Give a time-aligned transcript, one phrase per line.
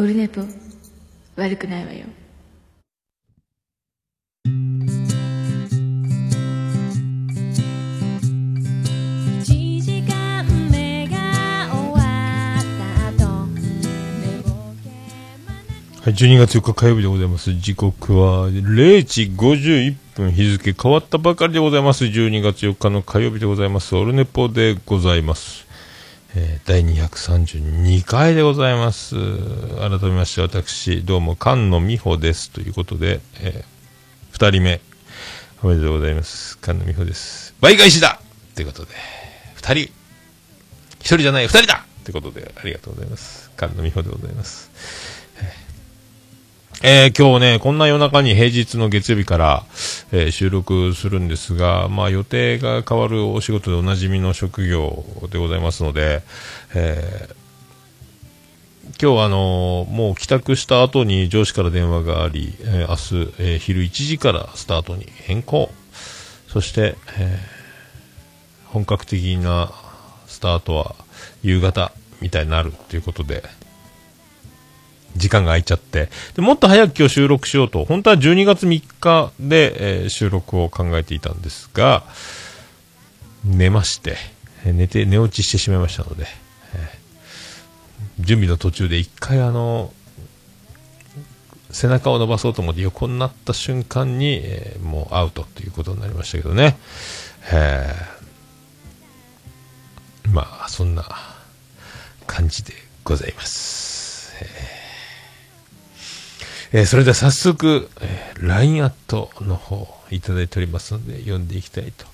[0.00, 0.40] オルネポ
[1.36, 2.06] 悪くないわよ
[9.42, 9.44] 1
[9.82, 11.98] 時間目が終わ
[12.56, 12.64] っ
[13.18, 14.48] た後寝ぼ
[14.82, 14.88] け
[16.00, 17.52] はい、12月4日火曜日でございます。
[17.52, 22.06] 時刻は0時51分、日付変わったばかりでございます。
[22.06, 23.94] 12月4日の火曜日でございます。
[23.94, 25.68] オルネポでございます。
[26.36, 29.16] えー第232回でございます。
[29.16, 32.52] 改めまして私、どうも、菅野美穂です。
[32.52, 34.80] ということで、えー、2人目、
[35.64, 36.56] おめでとうございます。
[36.62, 37.54] 菅野美穂です。
[37.60, 38.20] 倍返しだ
[38.54, 38.92] ということで、
[39.56, 39.92] 2人、
[41.00, 43.50] 1人じゃない、2人だということで、ありがとうございます。
[43.58, 44.70] 菅野美穂でございます。
[46.82, 49.64] えー今日ね、こんな夜中に平日の月曜日から、
[50.12, 56.22] えー収録するんですが、まあ予定が変わるお仕事でおなじみの職業でございますので、
[56.74, 57.40] えー
[59.00, 65.70] 今日はあのもう帰宅した後に上司から電話があり、え明日、え昼1時からスタートに変更。
[66.48, 67.38] そして、え
[68.68, 69.70] 本格的な
[70.26, 70.94] スタートは
[71.42, 73.44] 夕方みたいになるということで、
[75.16, 76.08] 時間が空いちゃって。
[76.34, 77.84] でもっと早く今日収録しようと。
[77.84, 82.04] 本当は12月3日で、えー収録を考えていたんですが
[83.44, 84.16] 寝まして。
[84.64, 86.26] えー寝て寝落ちしてしまいましたので、
[86.74, 89.92] えー準備の途中で一回あの
[91.70, 96.78] 背中を伸ばそうと思って横になった瞬間に、えーもうアウトということになりましたけどね、
[97.52, 101.04] えーまあそんな
[102.26, 102.72] 感じで
[103.02, 103.79] ございます。
[106.72, 112.06] えーそれでは早速、えー LINE アットの方いただいておりますので読んでいきたいと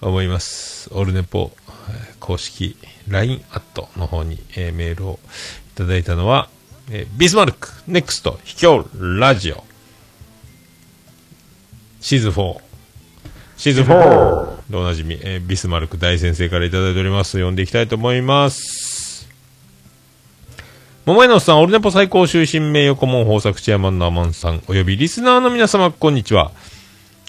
[0.00, 0.88] 思います。
[0.92, 2.76] オルネポ、えー公式
[3.08, 5.18] LINE アットの方に、えーメールを
[5.74, 6.48] いただいたのは、
[6.90, 8.86] えービスマルク、ネクスト、秘境
[9.18, 9.64] ラジオ、
[12.00, 12.60] シーズン4、
[13.56, 17.32] シーズン4でおなじみ、えービスマルク大先生からいただいております。
[17.32, 18.87] 読んでいきたいと思います。
[21.08, 26.52] 桃井のさん、オルネポ最高終身名誉顧問豊作チェアマンのアマンさん、およびリスナーの皆様、こんにちは。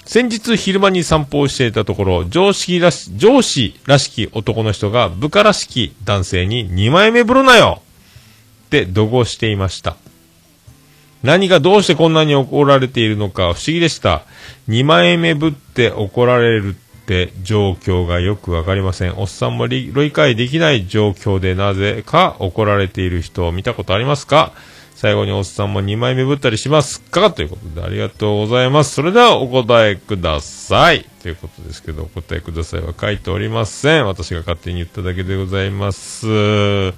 [0.03, 7.81] 先日昼間に散歩をしていたところ、上司らし、上司らしき男の人が部下らしき男性に二枚目ぶるなよ
[8.65, 9.95] って怒号していました。
[11.23, 14.23] 何がどうしてこんなに怒られているのか不思議でした。
[14.67, 16.75] 二枚目ぶって怒られる
[17.09, 19.17] て状況がよくわかりません。
[19.17, 24.53] おっさんも理解できない状況でなぜか怒られている人を見たことありますか？
[24.93, 27.31] 最後におっさんも二枚目ぶったりしますか？
[27.31, 28.93] ということでありがとうございます。
[28.93, 31.03] それではお答えください。
[31.23, 34.05] ということですけど、お答えくださいは書いておりません。
[34.05, 36.93] 私が勝手に言っただけでございます。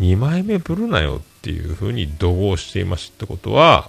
[0.00, 3.88] 二枚目ぶるなよっていうふうに怒号していましたってことは、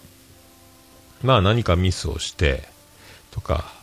[1.23, 2.69] まあ何かミスをして、
[3.31, 3.73] とか、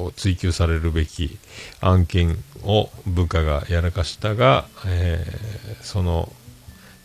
[0.00, 1.38] を追求されるべき
[1.80, 6.32] 案件を部下がやらかしたが、えーその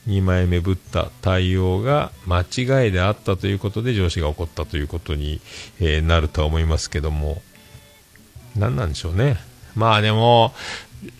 [0.07, 5.41] 2枚目ぶった対応が間違いであったということで上司が怒ったということに、
[5.79, 7.41] えなるとは思いますけども。
[8.55, 9.37] 何なんでしょうね。
[9.75, 10.53] まあでも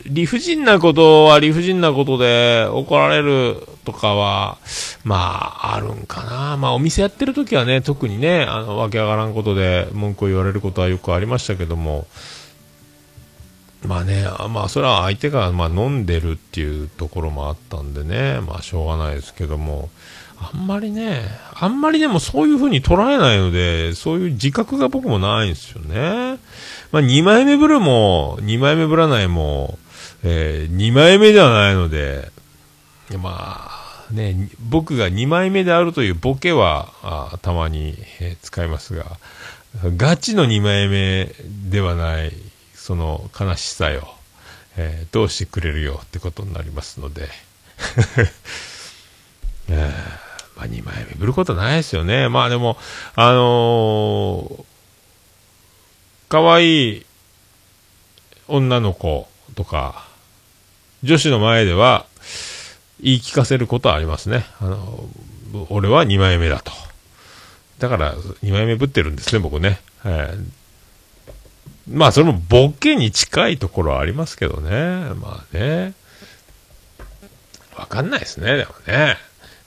[0.06, 4.58] 理不尽なことは理不尽なことで怒られるとかは、
[5.03, 6.58] まあ、あるんかな。
[6.58, 12.08] まあ、お店やってる時はね、特にね、あの、わけわからんことで文句を言われることはよくありましたけども、
[13.85, 19.90] まあね、まあ、それは相手が、まあ、飲んでるっていうところもあったんでね、まあ、しょうがないですけども、
[20.38, 21.22] あんまりね、
[21.53, 26.40] あんまりでもそういう風に捉えないので、そういう自覚が僕もないんですよね。
[26.95, 29.78] まあ、2枚目ブルも、2枚目ブラないも、
[30.23, 32.31] え2枚目ではないので、
[33.22, 39.17] まあ、ね、僕が2枚目であるというボケは、あたまに、えー使いますが、
[39.97, 41.35] ガチの2枚目
[41.69, 42.31] ではない、
[42.73, 44.16] その悲しさよ、
[44.78, 47.28] えーどうしてくれるよってことになりますので、
[49.67, 49.90] えー
[50.55, 52.29] まあ、2枚目ぶることないですよね。
[52.29, 52.78] まあでも、
[53.16, 54.64] あのー、
[56.35, 57.05] 可愛い
[58.49, 60.05] 女の子とか、
[61.02, 62.08] 女子の前では
[63.02, 64.46] 言い聞かせることはありますね。
[64.59, 65.05] あの、
[65.70, 66.73] 俺は2枚目だと。
[67.79, 69.79] だから、2枚目ぶってるんですね、僕ね。
[69.99, 74.72] はいまあ、それもボケに近いところはありますけどね。
[75.16, 75.93] まあね。
[77.78, 79.16] わかんないですね、でもね。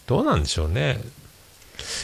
[0.07, 1.01] どうなんでしょうね。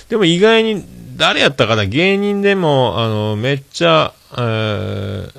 [0.08, 1.84] でも意外に、誰やったかな？
[1.86, 5.30] 芸人でも、あの、めっちゃ、えー、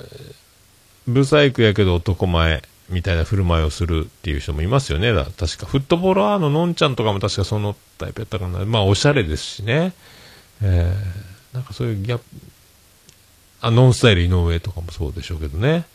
[1.07, 5.13] ブサイクやけど男前みたいな振る舞いをするっていう人もいますよね。
[5.13, 8.63] 確か、フットボールアーののんちゃんとかも確かそのタイプやったかな。
[8.65, 9.93] まあ、おしゃれですしね。
[10.61, 12.25] えー、なんかそういうギャップ、
[13.61, 15.85] あ、ノンスタイル井上とかもそうでしょうけどね。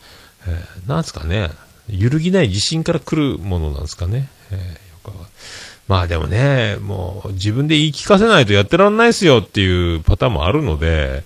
[0.47, 1.49] えー、なんすかね。
[1.89, 4.29] 揺るぎない自信から来るものなんですかね。
[4.51, 4.65] えー、よ
[5.03, 5.29] くわか
[5.91, 11.25] まあでもね、もう自分で言い聞かせないとやってらんないですよっていうパターンもあるので、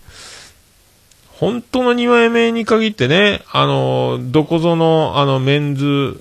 [1.34, 6.20] 本当の2枚目に限ってね、あの、どこぞの、あの、メンズ、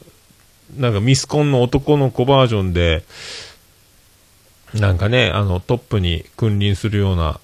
[0.76, 3.04] なんかミスコンの男の子バージョンで、
[4.74, 7.40] なんかね、あの、トップに君臨するような、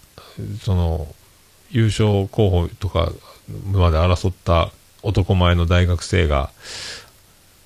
[0.60, 1.08] その、
[1.70, 3.10] 優勝候補とか
[3.72, 4.70] まで争った
[5.02, 6.50] 男前の大学生が、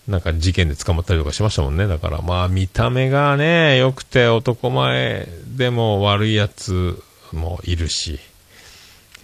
[0.09, 1.87] なんか事件で捕まったりとかしましたもんね。
[1.87, 7.03] だからまあ見た目がね、良くて男前でも悪いやつ
[7.33, 8.19] もいるし、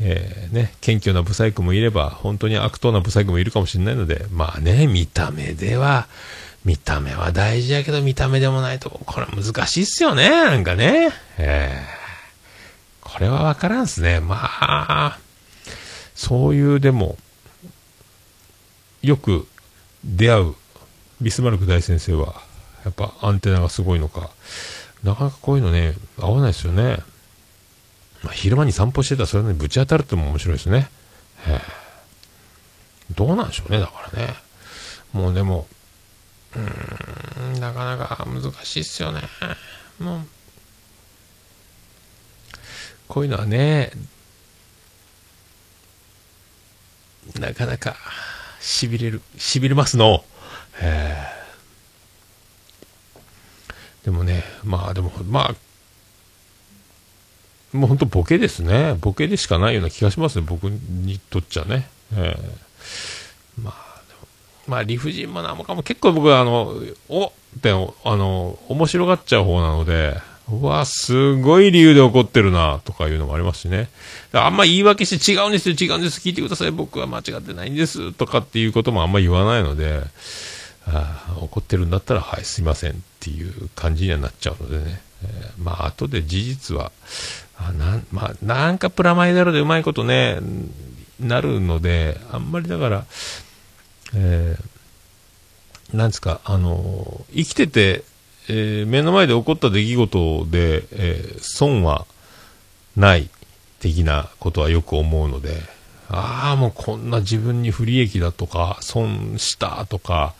[0.00, 6.09] えー、ね、謙虚なブサイクもいれば、本当に悪党なブサイクもいるかもしれないので、まあね、見た目では、
[6.65, 11.11] 見た目は大事やけど、見た目でもないと、これ難しいっすよね、なんかね。
[11.37, 14.21] えー、これはわからんっすね。
[14.21, 15.19] まあ、
[16.15, 17.19] そういうでも、
[19.03, 19.47] よく
[20.05, 20.55] 出会う
[21.20, 22.43] ビスマルク大先生は、
[22.84, 24.31] やっぱアンテナがすごいのか、
[25.02, 26.99] なかなかこういうのね、合わないですよね。
[28.22, 30.88] まあ、昼間に散歩してたらそれにぶち当たるっても面白いですね。
[33.14, 34.34] どうなんでしょうね、だからね。
[35.12, 35.67] もうでも、
[36.55, 39.23] うーん、なかなか難しいっすよね。
[39.99, 40.26] もう、
[43.08, 43.90] こういうのはね、
[47.38, 47.96] なかなか、
[48.61, 50.25] 痺れる、痺れますの。
[54.05, 55.55] でもね、まあでも、まあ、
[57.77, 58.97] もう本当ボケですね。
[59.00, 61.88] ボケでしかないような気がしますね、僕にとっちゃね。
[62.15, 64.00] えー、まあ、
[64.67, 66.75] まあ理不尽もなんもかも結構僕はあの、
[67.09, 67.31] おっ
[67.61, 70.17] てあの、面白がっちゃう方なので、
[70.50, 73.88] うわ、すごい理由で怒ってるな、とかいうのもありますしね。
[74.33, 80.03] あんま言い訳して違うんですよ、違うんです、聞いてください、僕は間違ってないんです、とかっていうこともあんま言わないので、
[80.92, 85.00] あ怒ってるんだったら、はい、すいませんっていう感じにはなっちゃうのでね。
[85.22, 86.92] えー、まあ、後で事実は、
[87.56, 90.38] あなんまあ、なんかプラマイゼロでうまいことね、
[91.19, 93.04] なるので、あんまりだから、
[94.14, 98.04] えー、なんですか、あの、生きてて、
[98.48, 102.06] えー、目の前で起こった出来事で、え、損は
[102.96, 103.28] ない
[103.81, 105.62] 的なことはよく思うので、
[106.08, 110.34] ああ、もうこんな自分に不利益だとか、損したとか、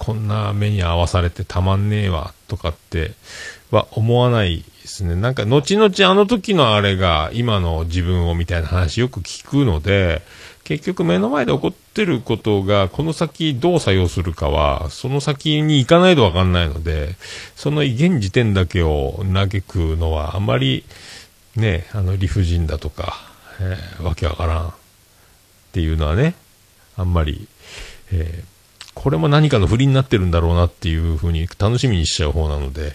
[0.00, 3.12] こんな目に遭わされてたまんねえわとかって
[3.70, 5.14] は思わないですね。
[5.14, 10.22] なんか、後々あの時のあれが今の自分をみたいな話よく聞くので、
[10.64, 17.16] 結局目の前で起こってることがこの先どう作用するかは、その先に行かないとわかんないので、
[17.54, 20.86] その現時点だけを嘆くのはあまり、
[21.56, 23.18] ね、あの理不尽だとか、
[23.60, 24.72] えー、わけわからんっ
[25.72, 26.36] ていうのはね、
[26.96, 27.46] あんまり、
[28.12, 28.59] えー
[28.94, 32.92] これも何かの振りになってるんだろうなっていうふうに楽しみにしちゃう方なので、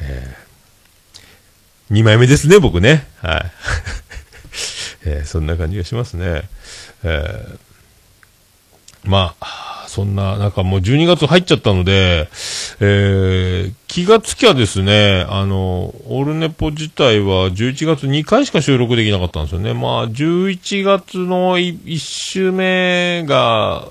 [0.00, 3.06] えー、2枚目ですね、僕ね。
[3.22, 3.52] はい。
[5.08, 6.42] えー、そんな感じがしますね。
[7.04, 7.58] えー、
[9.04, 12.28] まあ、そんな、なんかもう12月入っちゃったので、
[12.80, 19.72] えー、気がつきゃですね、あの、オルネポ自体は11月2回しか収録できなかったんですよね。
[19.72, 23.88] まあ、11月の 1, 1週目が、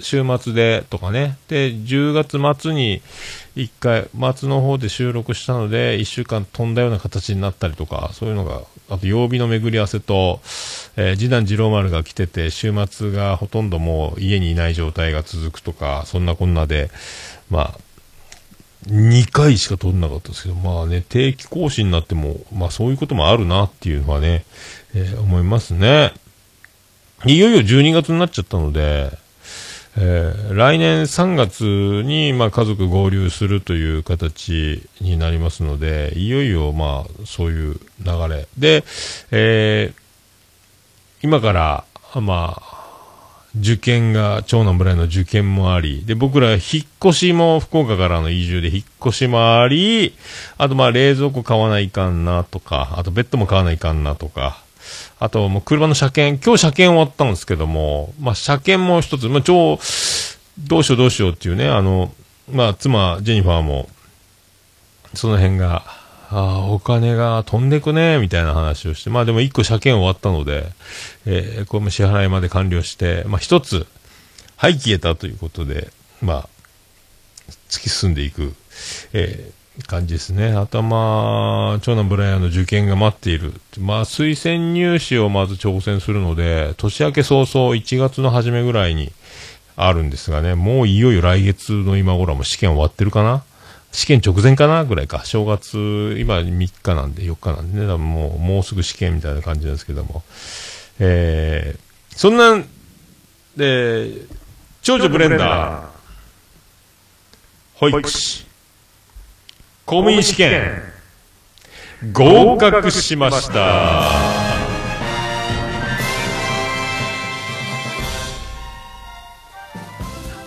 [0.00, 1.38] 週末でとかね。
[1.48, 3.02] で、10月末に
[3.56, 10.40] 1回、末の方で収録したので、1週間飛んだような形になったりとか、そういうのが、あと曜日の巡り合わせと、
[10.96, 16.90] えー、次男次郎丸が来てて、週末がほとんどもう家にいない状態が続くとか、そんなこんなで、
[17.50, 17.78] まあ、
[18.88, 24.44] 2回しか撮んなかったですけど、まあね、定期更新になっても、まあそういうこともあるなっていうのはね、
[24.94, 26.12] えー、思いますね。
[27.24, 29.10] いよいよ12月になっちゃったので、
[29.98, 31.64] えー、来年3月
[32.04, 38.46] に、まあ、家族合流するという形になりますので、いよいよ、まあ、そういう流れ。
[38.58, 38.84] で、
[39.30, 40.00] えー、
[41.22, 41.84] 今から、
[42.20, 42.76] まあ、
[43.58, 46.60] 受験が、長男村への受験もあり、で、僕ら引っ
[47.02, 50.14] 越しも福岡からの移住で引っ越しもあり、
[50.58, 54.62] あとまあ冷蔵庫買わないかんなとか、あとベッドも買わないかんなとか、
[55.18, 59.78] あと、もう車の車検、今日車検終わったんですけども、まあ、車検も一つ、まあ、超、
[60.58, 62.12] どうしようどうしようっていうね、あの、
[62.50, 63.88] まあ、妻、ジェニファーも、
[65.14, 65.84] その辺が、
[66.28, 70.66] ああ、お金が飛んでくね、みたいな話をして、まあでも一個車検終わったので、
[71.24, 73.86] えー、これも支払いまで完了して、まあ一つ、
[74.56, 75.88] はい、消えたということで、
[76.20, 76.48] まあ、
[77.68, 78.54] 突き進んでいく、
[79.12, 80.52] えー感じですね。
[80.52, 83.52] 頭、長男ブライアンの受験が待っている。
[83.78, 89.12] まあ、推薦入試をまず挑戦するので、年明け早々1月の初めぐらいに
[89.76, 93.44] あるんですがね、もういよいよ来月の今頃はもう試験終わってるかな？
[93.92, 95.24] 試験直前かなぐらいか。
[95.24, 100.22] 正月、今3日なんで、4日なんでね、多分もう、もうすぐ試験みたいな感じなんですけども。
[100.98, 102.68] えー、そんなん
[103.56, 104.10] で、
[104.82, 105.86] 長女ブレンダー、
[107.74, 108.45] 保育士、
[109.86, 110.82] 公務員試験、
[112.12, 114.10] 合格しました。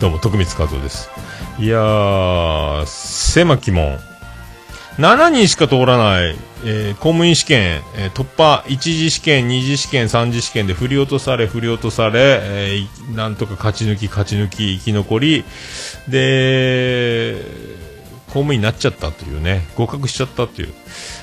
[0.01, 1.09] どうも、徳光和夫です。
[1.57, 3.97] いやー、狭き門。
[4.97, 15.45] 7人しか通らない、えー公務員試験、えー突破、1次試験、2次試験、3次試験で振り落とされ、振り落とされ、えーなんとか勝ち抜き、勝ち抜き、生き残り、
[16.09, 17.37] で、
[18.29, 20.73] 公務員になっちゃったというね、合格しちゃったっていう。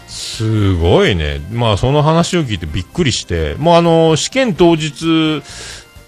[0.08, 1.40] すごいね。
[1.52, 5.42] まあ、その話を聞いてびっくりして、もうあの、試験当日、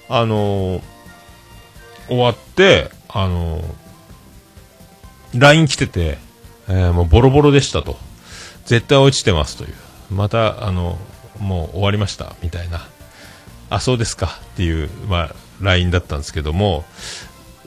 [0.08, 0.82] あの、
[2.08, 3.62] 終わって、あの、
[5.34, 6.18] LINE 来てて、
[6.68, 7.96] えーもうボロボロでしたと。
[8.66, 9.74] 絶対落ちてますという。
[10.10, 10.98] また、あの、
[11.38, 12.86] もう終わりました、みたいな。
[13.70, 16.84] あ、そうですか、っていう、まあ、LINE だったんですけども、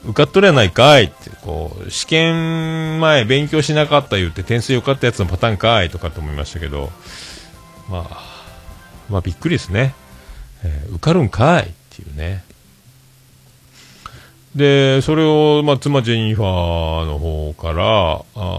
[0.04, 6.90] 受かっとるやないかいって、こう、試験前勉強しなかった言って点数良かったやつのパターンかいとかと思いましたけど、
[7.88, 8.22] まあ、
[9.08, 9.94] まあびっくりですね。
[10.64, 12.44] えー受かるんかいっていうね。
[14.54, 18.58] で、それを、まあ、妻ジェニファーの方から、あ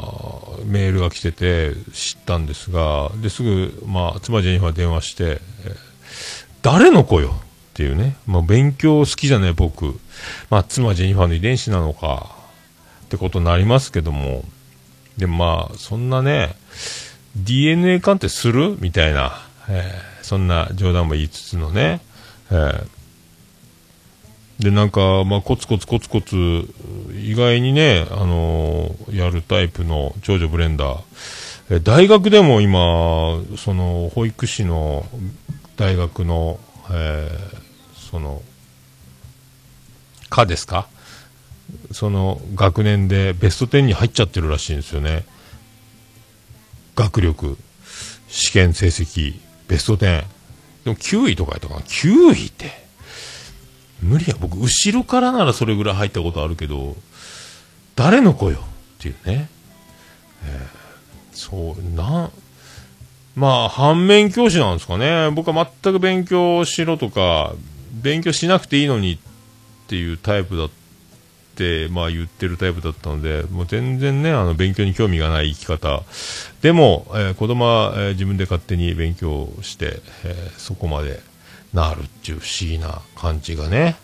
[0.61, 5.23] ーメールが来てて知ったんですが、で、すぐ、まあ、妻ジェニファー電話して、
[5.65, 5.75] えー
[6.61, 7.42] 誰の子よ？
[7.73, 8.15] っていうね。
[8.27, 9.99] まあ、勉強好きじゃない僕。
[10.51, 12.35] まあ、妻ジェニファーの遺伝子なのか、
[13.05, 14.45] ってことになりますけども。
[15.17, 16.55] でもまあ、そんなね、
[17.35, 18.77] DNA 鑑定する？
[18.79, 21.99] みたいな、えーそんな冗談も言いつつのね、
[22.49, 22.85] えー
[24.59, 26.35] で、なんか、まあ、コツコツコツコツ、
[27.11, 31.01] 意外にね、あのーやるタイプの長女ブレンダー。
[31.71, 35.05] え大学でも今、その、保育士の
[35.75, 36.59] 大学の、
[36.91, 37.62] えー
[38.13, 38.43] その、
[40.29, 40.87] 科ですか？
[41.91, 45.25] その学年でベスト10に入っちゃってるらしいんですよね。
[46.95, 47.57] 学力、
[48.27, 49.97] 試験成績、ベスト10。
[49.97, 50.25] で
[50.91, 52.83] も9位とかやったかな ?9 位って。
[53.99, 54.35] 無理や。
[54.39, 56.95] 僕、後ろからならそれぐらい入ったことあるけど、
[57.95, 58.59] 誰の子よ？
[58.99, 59.49] っていうね。
[60.45, 60.83] えー
[61.35, 62.31] そう、なん、
[63.35, 65.31] まあ、反面教師なんですかね。
[65.31, 67.53] 僕は全く勉強しろとか、
[68.03, 69.17] 勉強しなくていいのにっ
[69.87, 70.69] ていうタイプだっ
[71.55, 76.03] て、まあ言ってるタイプだったので、もう全然ね、あの、勉強に興味がない生き方。
[76.61, 81.19] でも、えー子供は、えー自分で勝手に勉強して、えーそこまで
[81.73, 83.95] なるっていう不思議な感じがね、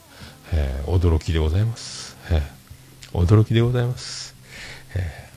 [0.54, 2.16] えー驚きでございます。
[2.32, 2.60] えー
[3.12, 4.36] 驚きでございます。
[4.96, 5.30] えー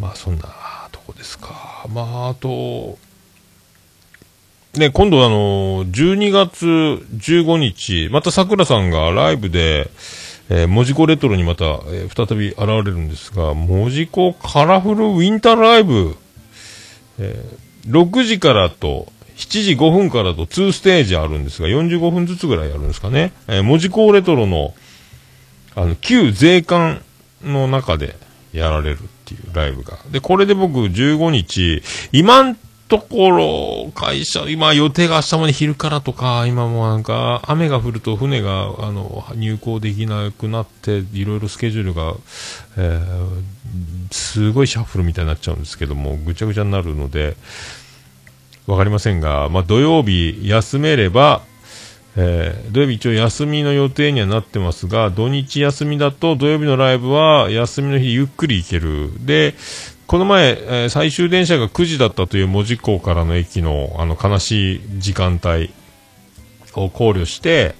[0.00, 1.86] まあそんなとこですか。
[1.92, 2.98] まああと、
[4.74, 9.90] ね、今度あの、12月15日、また桜さんがライブで、
[10.48, 16.16] えー、文字工レトロにまた、えー再び現れるんですが、文字工カラフルウィンターライブ、
[17.18, 23.32] えー6時からと、7時5分からと2ステージあるんですが、45分ずつぐらいやるんですかね。
[23.48, 24.72] えー文字工レトロの、
[25.74, 27.02] あの、旧税関
[27.44, 28.16] の中で
[28.54, 29.98] やられるっていうライブが。
[30.10, 32.56] で、これで僕15日、今ん
[32.92, 42.14] ところ、会社、今予定が明日まで昼からとか、今もなんか、雨が降ると船が、あの、入港できなくなって、いろいろスケジュールが、
[42.76, 43.42] えー
[44.10, 47.34] すごいシャッフルみたいになっちゃうんですけども、ぐちゃぐちゃになるので、
[48.66, 51.40] わかりませんが、まあ、土曜日休めれば、
[52.16, 59.10] えー土曜日一応休みの予定にはなってますが、土日休みだと土曜日のライブは休みの日ゆっくり行ける。
[59.24, 59.54] で、
[60.12, 65.72] この前、えー最終電車が9時だったという門司港からの駅のあの悲しい時間帯
[66.74, 67.74] を考慮して、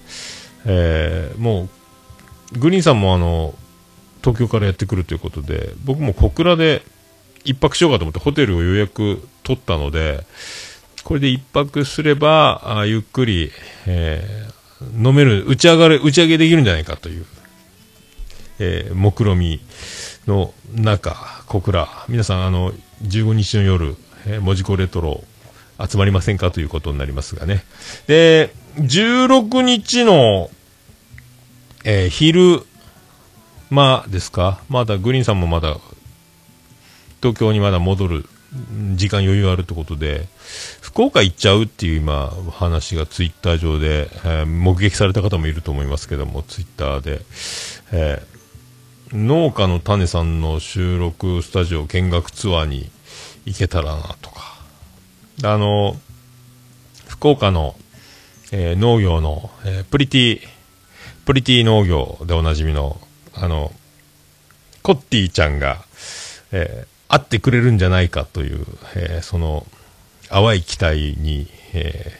[0.65, 1.69] えーも
[2.55, 3.53] う、グリーンさんもあの、
[4.21, 6.81] 東京からやってくるということで、僕も小倉で
[7.45, 10.25] 一泊しようかと思ってホテルを予約取ったので、
[11.03, 13.51] これで一泊すれば、あゆっくり、
[13.85, 17.25] えー飲める、打ち上がる、打ち上げできるんじゃないかという、
[18.57, 19.61] えー目論み。
[20.27, 21.15] の中、
[21.47, 25.23] 小倉、皆さん、あの、15日の夜、えー、文字工レトロ、
[25.89, 27.63] 集まりませんかということになりますがね。
[28.07, 30.49] で、16日の、
[31.83, 32.61] えー昼
[33.69, 34.61] 間ですか？
[34.69, 35.77] まだグリーンさんもまだ
[37.21, 38.25] 東京にまだ戻る
[38.95, 40.27] 時間余裕あるってことで
[40.79, 47.19] 福岡行っちゃうっていう今話がツイッター上で、えー目撃された方もいると思いますけどもツイッターで、
[47.91, 48.32] えー
[49.13, 52.89] 農家の種さんの収録スタジオ見学ツアーに
[53.45, 54.57] 行けたらなとか。
[55.43, 55.95] あの
[57.07, 57.75] 福岡の、
[58.51, 60.39] えー農業の、えープリティ
[61.25, 62.99] プリティ農業でおなじみの
[63.35, 63.71] あの
[64.81, 65.85] コッティちゃんが、
[66.51, 68.65] えー会ってくれるんじゃないかという、
[68.95, 69.67] えーその
[70.29, 72.19] 淡い期待に、え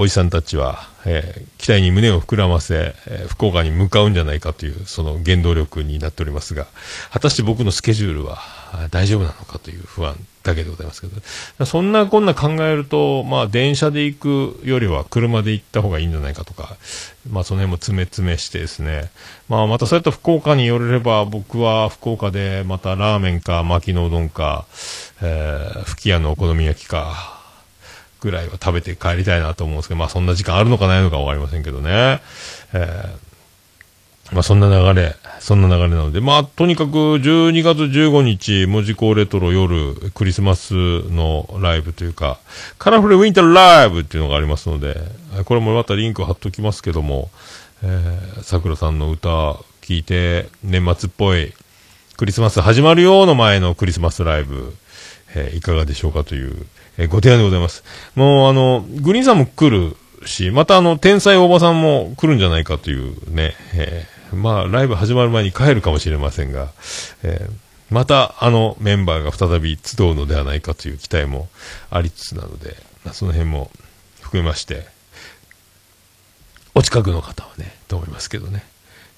[0.00, 6.68] おじさんたちは、えー期待に胸を膨らませ、えー福岡に向かうんじゃないかというその原動力になっておりますが
[7.10, 8.38] 果たして僕のスケジュールは
[8.92, 11.08] 大丈夫なのかという不安だけでございますけ
[11.58, 16.76] どそんなこんな考えると、まあ、電車で行くよりは車で行った方がいいんじゃないかとか、
[17.28, 19.10] まあ、その辺も詰め詰めしてですね、
[19.48, 24.64] まあ、またそうやって福岡に寄れれば僕は福岡でまたラーメンか薪のうどんか、
[25.22, 27.37] えー吹き家のお好み焼きか
[28.20, 32.20] ぐらいは食べて帰りたいなと思うんですけど、まあそんな時間あるのかないのかわかりませんけどね。
[32.72, 33.28] えー
[34.32, 42.38] まあそんな流れ、そんな流れなので、まあとにかく12月15日、文字工レトロ夜、クリスマスのライブというか、
[42.78, 45.00] カラフルウィンターライブっていうのがありますので、
[45.46, 47.30] これもまたリンク貼っときますけども、
[47.82, 49.28] えー、桜さんの歌
[49.80, 51.54] 聞いて、年末っぽい、
[52.18, 54.74] クリスマス始まるよの前のクリスマスライブ、
[55.34, 56.66] えーいかがでしょうかという、
[56.98, 57.84] えーご提案でございます。
[58.14, 66.72] もう、あの、グリーンさんも来るし、またあの、天才おばさんも来るんじゃないかというね、えーまあ、ライブ始まる前に帰るかもしれませんが、
[67.22, 67.52] えー
[67.90, 71.48] またあのメンバーが再び集うのではないかという期待も
[71.88, 72.76] ありつつなので、
[73.14, 73.70] その辺も
[74.20, 74.86] 含めまして、
[76.74, 78.62] お近くの方はね、と思いますけどね。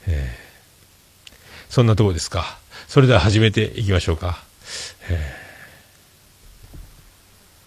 [0.06, 0.50] えー
[1.68, 2.58] そんなとこですか。
[2.88, 4.42] それでは始めていきましょうか。
[5.08, 5.39] えー、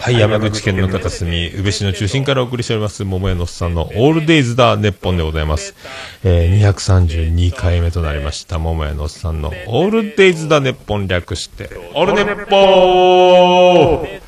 [0.00, 5.74] はい、山口県の片隅、宇部市の中心からお送りしております、桃屋のおっさんのオールデイズだ、ネッポンでございます。
[6.22, 14.20] えー、232回目となりました、桃屋のおっさんのオールデイズだ、ネッポン略して、オールネッポー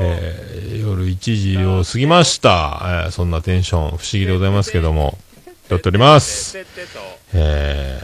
[0.00, 1.18] えー、夜1
[1.56, 5.18] 時を過ぎました、えーそんなテンション、不思議でございますけども、
[5.68, 6.58] 撮っております。
[7.32, 8.00] え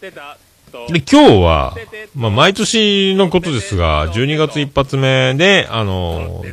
[0.00, 0.51] ー、
[0.90, 1.76] で、今日は、
[2.14, 6.44] まあ、毎年のことですが、12月一発目で、あの、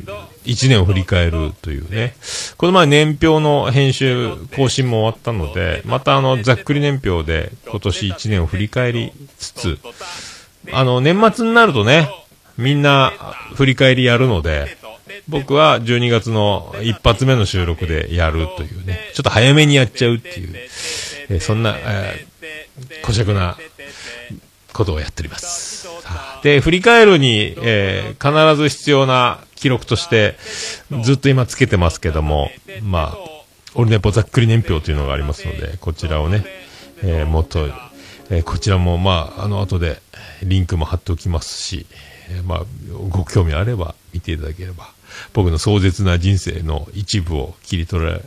[0.45, 2.15] 1年を振り返るというね、
[2.58, 9.79] この前年表の編集、更新も終わったので、またあの、ざっくり年表で今年1年を振り返りつつ、
[10.71, 12.10] あの、年末になるとね、
[12.58, 13.12] みんな
[13.55, 14.77] 振り返りやるので、
[15.27, 20.49] 僕は12月の一発目の収録でやるというね、ちょっと早めにやっちゃうっていう、
[21.29, 23.55] えーそんな、えー、小尺な
[24.73, 25.88] ことをやっております。
[26.43, 30.38] で、振り返るに、えー必ず必要な記録として、
[31.03, 32.51] ずっと今つけてますけども、
[32.84, 33.17] まあ、
[33.75, 36.45] オルネポざっくり年表というのがありますので、こちらをね、
[37.03, 37.67] えーもっと、
[38.29, 40.01] えーこちらも、まあ、あの後で
[40.43, 41.86] リンクも貼っておきますし、
[42.29, 42.63] えーまあ、
[43.10, 44.89] ご興味あれば見ていただければ、
[45.34, 48.21] 僕の壮絶な人生の一部を切り取られ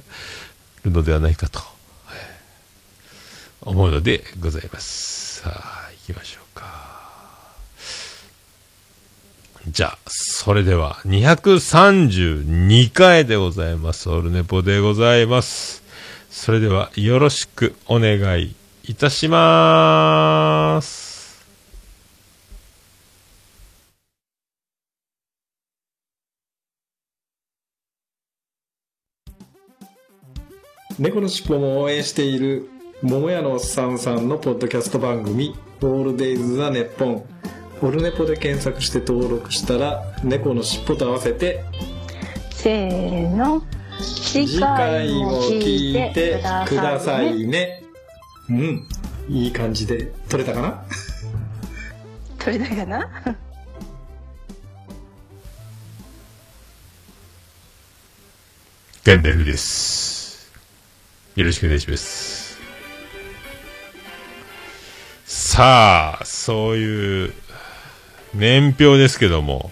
[0.85, 1.61] るのではないかと、
[3.61, 5.41] 思うのでございます。
[5.43, 6.93] さあ、きましょうか。
[9.69, 14.11] じゃあ、それでは、232回でございます。
[14.11, 15.85] オルネポでございます。
[16.31, 21.13] それでは、よろしくお願いいたします。
[30.99, 32.69] 猫のしっぽも応援している
[33.03, 37.25] 桃屋のおっさんさんのポッドキャスト番組「オールデイズ・ザ・ネッポン」
[37.83, 41.65] オルネポで検索して登録したら猫のしっぽと合わせて
[42.51, 43.63] せーの
[44.01, 47.83] 次回も聞いてくださいね
[48.49, 48.89] うん
[49.29, 50.85] いい感じで撮れたかな
[52.45, 53.09] どれだかな
[59.05, 60.53] ガンダルです。
[61.35, 62.42] よろしくお願いします。
[65.35, 67.33] さあ、そういう
[68.35, 69.71] 年表ですけども、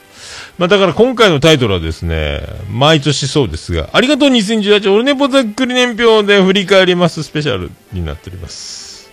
[0.57, 7.23] まあだから今回のタイトルはですね、毎年そうですが、ありがとう2018オルネポざっくり年表で振り返ります。
[7.23, 9.11] スペシャルになっております。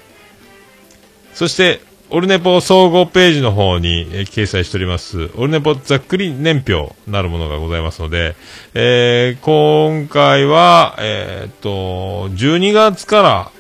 [1.33, 8.37] そして、オルネポ総合ページの方に、え掲載しております、オルネポざっくり年表なるものがございますので、
[8.73, 13.51] えー今回は、えーっと、12月から、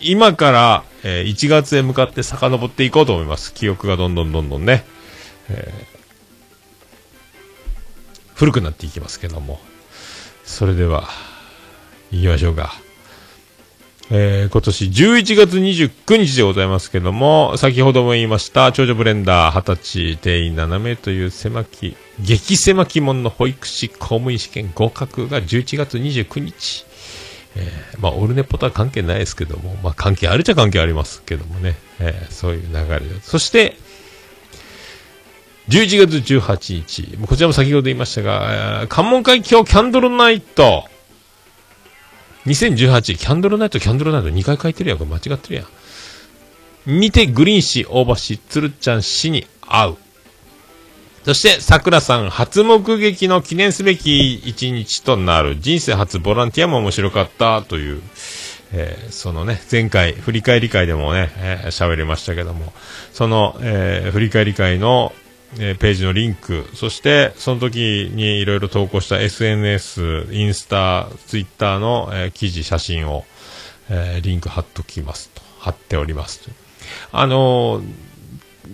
[0.00, 3.52] 今から、えー1月へ向かって遡っていこうと思います。
[3.54, 4.84] 記憶がどんどんどんどんね、
[8.34, 9.60] 古くなっていきますけども。
[10.44, 11.08] それでは、
[12.12, 12.74] 行きましょうか。
[14.10, 26.86] えー今年11月29日でございますけども、先ほども言いました、長女ブレンダー20歳、定員7名という狭き、激狭き門の保育士公務員試験合格が11月29日。
[27.56, 33.22] えーまあ、オルネポとは関係ないですけども、まあ、関係あるっちゃ関係ありますけどもね、えーそういう流れで。
[33.22, 33.76] そして、
[35.68, 40.84] 11月18日、こちらも先ほど言いましたが、関門海峡キャンドルナイト、
[42.46, 47.00] 2018、キャンドルナイト、キャンドルナイト2回書いてるやん、これ間違ってるやん。
[47.00, 49.96] にてグリーン氏、大橋氏、つるちゃん氏に会う。
[51.26, 58.02] そして、桜さん初目撃の記念すべき一日となる人生初ボランティアも面白かったという、
[58.72, 62.72] えーそのね、前回振り返り会でもね、えー喋りましたけども、
[63.12, 65.12] その、えー振り返り会の、
[65.58, 73.24] えーページのリンク、そしてその時にいろいろ投稿した SNS、インスタ、ツイッターの、えー記事、写真を、
[73.90, 76.52] えーリンク貼っときますと、貼っておりますと。
[77.10, 77.84] あのー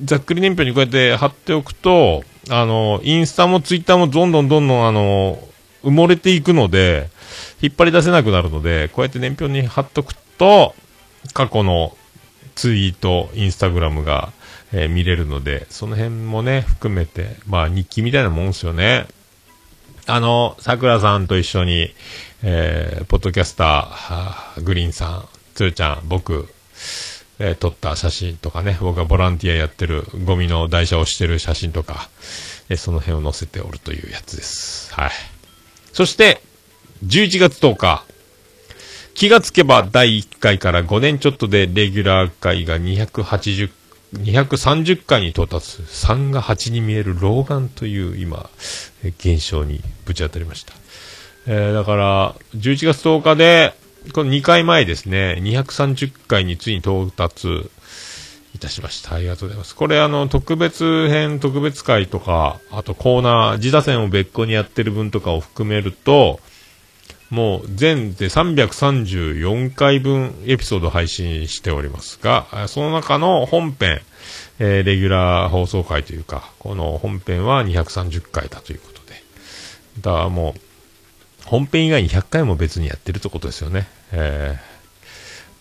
[0.04, 5.38] ざっくり年表にこうやって貼っておくと、あの、インスタもツイッターもどんどんどんどんあの、
[5.85, 7.09] 埋もれていくので、
[7.61, 10.74] 引っ張り出せなくなるので、こうやって年表に貼っとくと、
[11.33, 11.96] 過去の
[12.55, 14.33] ツイート、インスタグラムが、
[14.72, 19.07] えー見れるので、その辺もね、含めて、まあ日記みたいなもんですよね。
[20.07, 21.94] あの、桜さんと一緒に、
[22.42, 26.48] えーポッドキャスター、グリーンさん、つるちゃん、僕、
[27.44, 32.09] えー撮った写真とかね、僕がボランティアやってる、ゴミの台車をしてる写真とか、
[32.68, 34.94] えーその辺を載せておるというやつです。
[34.94, 35.11] はい。
[35.92, 36.40] そして、
[37.05, 38.05] 11月10日、
[39.14, 43.70] 気がつけば第1回から5年ちょっとでレギュラー回が280、
[44.14, 48.48] 230回に到達、3が8に見える老眼という今、
[49.02, 50.74] え現象にぶち当たりました。
[51.48, 53.74] えーだから、11月10日で、
[54.10, 57.70] この2回前ですね、230回についに到達
[58.54, 59.14] いたしました。
[59.14, 59.76] ありがとうございます。
[59.76, 66.40] これあの、特別編、特別会とか、あとコーナー、自打線を別個にやってる分とかを含めると、
[67.30, 74.02] もう全で334回分エピソード配信しておりますが、その中の本編、
[74.58, 79.14] えーレギュラー放送回というか、この本編は230回だということで。
[80.00, 80.60] だからもう、
[81.46, 83.88] 本編以外に100回も別にやってるってことですよね。
[84.12, 84.72] えー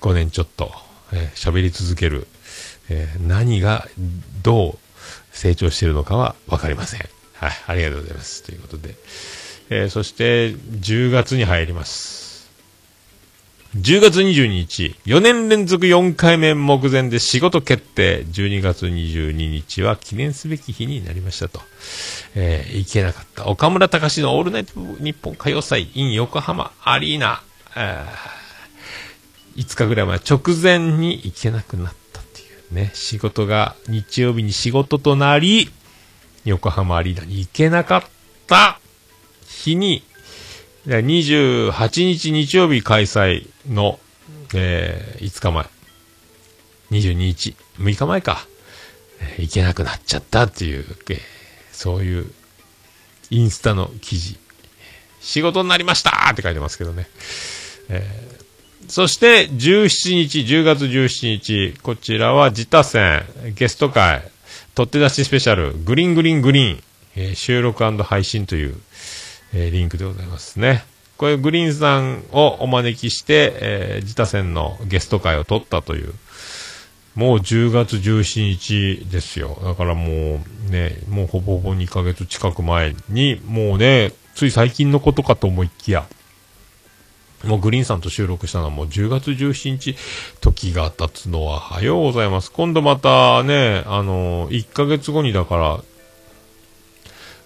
[0.01, 0.71] 5年ちょっと、
[1.13, 2.27] えー喋り続ける、
[2.89, 3.87] えー何が
[4.43, 4.77] どう
[5.31, 7.01] 成長してるのかは分かりません。
[7.35, 8.43] はい、ありがとうございます。
[8.43, 8.95] ということで。
[9.69, 12.20] えそして、10月に入ります。
[13.75, 18.25] 10月22日、4年連続4回目目前で仕事決定。
[18.25, 21.61] 12月22日は記念すべき日になりましたと。
[22.35, 23.47] えー行けなかった。
[23.47, 27.41] 岡村隆史のオールナイト日本歌謡祭 in 横浜アリーナ。
[27.77, 28.05] え
[29.55, 32.91] 5日ぐらい前、直前に行けなくなったっていうね。
[32.93, 35.69] 仕事が、日曜日に仕事となり、
[36.43, 38.03] 横浜アリーナに行けなかっ
[38.47, 38.81] た
[39.47, 40.03] 日に、
[40.87, 43.99] 28日日曜日開催の、
[44.55, 45.65] えー5日前、
[46.91, 48.47] 22日、6日前か、
[49.19, 51.19] えー行けなくなっちゃったっていう、えー
[51.71, 52.31] そういう、
[53.29, 54.37] インスタの記事、
[55.21, 57.07] 仕事になりましたって書いてますけどね。
[57.89, 58.41] えー
[58.87, 63.23] そして、17日、10月17日、こちらは自他戦、
[63.55, 64.21] ゲスト会、
[64.75, 66.83] 取って出しスペシャル、グリーングリーングリーン、
[67.15, 68.75] えー収録配信という、
[69.53, 70.83] えーリンクでございますね。
[71.17, 76.13] これグリーンさんをお招きして、えー自他戦のゲスト会を取ったという、
[77.15, 79.59] もう10月17日ですよ。
[79.63, 86.07] だからもうね、もうほぼほぼ2ヶ月近く前に、もうね、つい最近のことかと思いきや、
[87.43, 89.95] もうグリーンさんと収録したのはもう10月17日、
[90.39, 92.51] 時が経つのは早うございます。
[92.51, 95.79] 今度またね、あの、1ヶ月後にだから、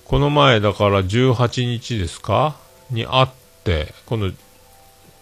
[0.06, 2.56] この前だから18日ですか？
[2.92, 3.28] に会っ
[3.64, 4.32] て、今度、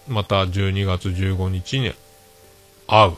[0.07, 1.93] また12月15日に
[2.87, 3.13] 会う。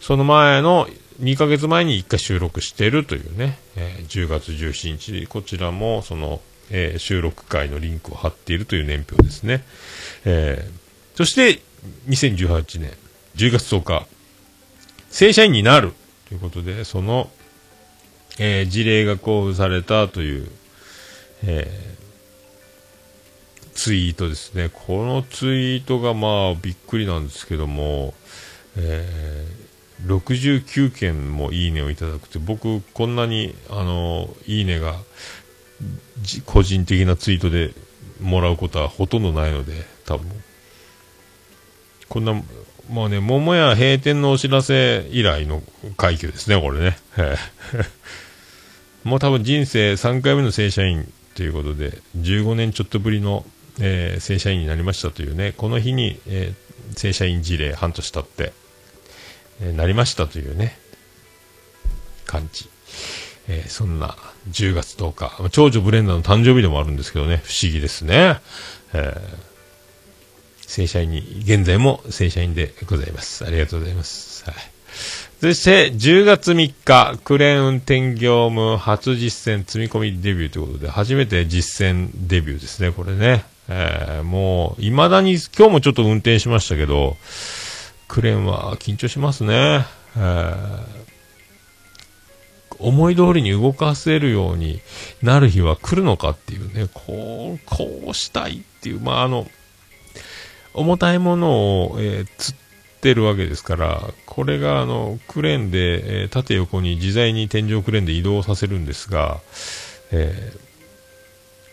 [0.00, 0.88] その前の
[1.20, 9.64] 2ヶ月前に1回収録してるというね、えー10月17日、こちらもその、えー収録回のリンクを貼っているという年表ですね。
[10.24, 10.82] えー
[11.16, 11.60] そして、
[12.08, 12.92] 2018年
[13.36, 14.06] 10月10日、
[15.10, 15.92] 正社員になる
[16.28, 17.28] ということで、その、
[18.38, 20.48] えー事例が交付されたという、
[21.44, 21.92] えー
[23.74, 24.70] ツイートですね。
[24.72, 28.14] このツイートがまあびっくりなんですけども、
[28.76, 29.62] えー
[30.06, 34.96] 69件もいいねをいただくて、僕こんなに、あの、いいねが、
[36.44, 37.72] 個人的なツイートで
[38.20, 39.72] もらうことはほとんどないので、
[40.04, 40.30] 多分。
[42.08, 42.34] こんな、
[42.88, 45.62] もうね、桃屋閉店のお知らせ以来の
[45.96, 46.98] 快挙ですね、これね。
[49.04, 53.44] もう多分人生3回目の正社員ということで、15年ちょっとぶりの、
[53.80, 58.52] えー正社員になりましたというね、この日に、えー正社員事例半年経って、
[59.60, 60.78] えーなりましたというね、
[62.26, 62.68] 感じ。
[63.48, 64.16] えーそんな
[64.50, 68.40] 10月10日、長女ブレンダーの誕生日でもあるんですけどね、不思議ですね。
[68.92, 69.52] えー
[70.64, 73.44] 正社員に、現在も正社員でございます。
[73.44, 74.42] ありがとうございます。
[74.46, 74.54] はい。
[75.42, 83.44] そして、10月3日、クレーン運転業務初実践積み込みデビューということで、初めて実践デビューですね、これね。
[83.68, 87.16] えーもう、未だに、今日もちょっと運転しましたけど、
[88.06, 89.84] クレーンは緊張しますね。
[90.16, 91.02] えー
[92.78, 94.80] 思い通りに動かせるように
[95.22, 99.48] なる日は来るのかっていうね、こう、こうしたいっていう、まあ、あの、
[100.72, 101.50] 重たいもの
[101.86, 102.61] を、えー釣っ
[103.02, 109.40] てるわけですから、これがあのクレーンで、えー縦横に自在に天井クレーンで移動させるんですが、
[110.12, 110.72] えー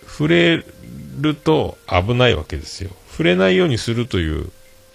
[0.10, 0.66] 触れ
[1.22, 2.90] ると危ないわけですよ。
[3.10, 4.52] 触れないようにするという、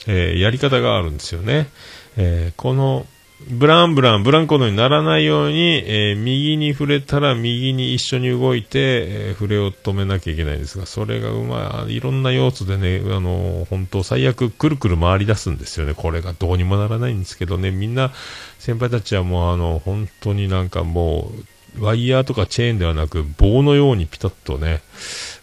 [0.06, 1.68] えーやり方があるんですよね。
[2.16, 3.06] えこの
[3.40, 15.94] ブランブラン、ブランコのようにならないように、えー右に触れたら右に一緒に動いて、えー触れを止めなきゃいけないんですが、それがうまい、いろんな要素でね、あの本当最悪くるくる回り出すんですよね。
[15.94, 18.12] これがどうにもならないんですけどね、みんな、
[18.60, 21.32] 先輩たちはもうあの、本当になんかも
[21.76, 24.80] う、ワイヤーとかチェーンではなく、棒のようにピタッとね、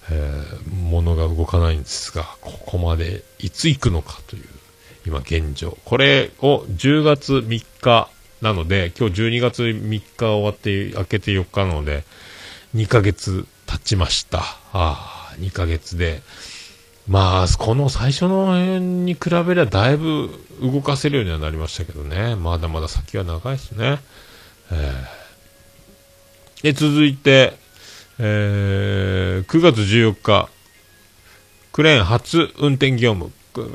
[0.09, 4.43] えー物が動かないんですが、ここまでいつ行くのかという、
[5.05, 5.77] 今現状。
[5.85, 8.09] これを10月3日
[8.41, 12.03] なので、今日12月3日終わって、明けて4日なので、
[12.75, 14.39] 2ヶ月経ちました。
[14.73, 16.21] ああ、2ヶ月で。
[17.07, 20.29] まあ、この最初の辺に比べればだいぶ
[20.61, 22.35] 動かせるようにはなりましたけどね。
[22.35, 23.99] まだまだ先は長いですね。
[24.71, 25.21] えー
[26.61, 27.53] で、続いて、
[28.19, 30.47] えー9月14日、
[31.71, 33.31] クレーン初運転業務。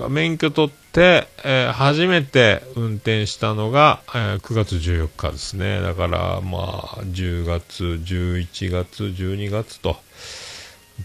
[0.08, 5.80] 免許取って、えー初めて運転したのが、えー9月14日ですね。
[5.80, 9.96] だから、まあ、10月、11月、12月と、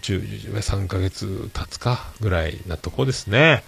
[0.00, 3.62] 10 3ヶ月経つかぐらいなとこですね。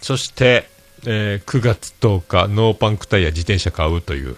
[0.00, 0.68] そして、
[1.06, 4.36] えー9月10日、ノーパンクタイヤ自転車買うという、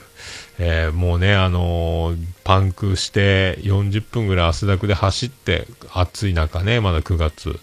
[0.58, 7.60] えーもうね、あのーパンクして40分ぐらい汗だくで走って、暑い中ね、まだ9月、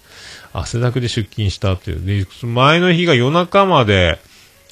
[0.56, 2.06] 汗だくで出勤したっていう。
[2.06, 4.20] で、前の日が夜中まで、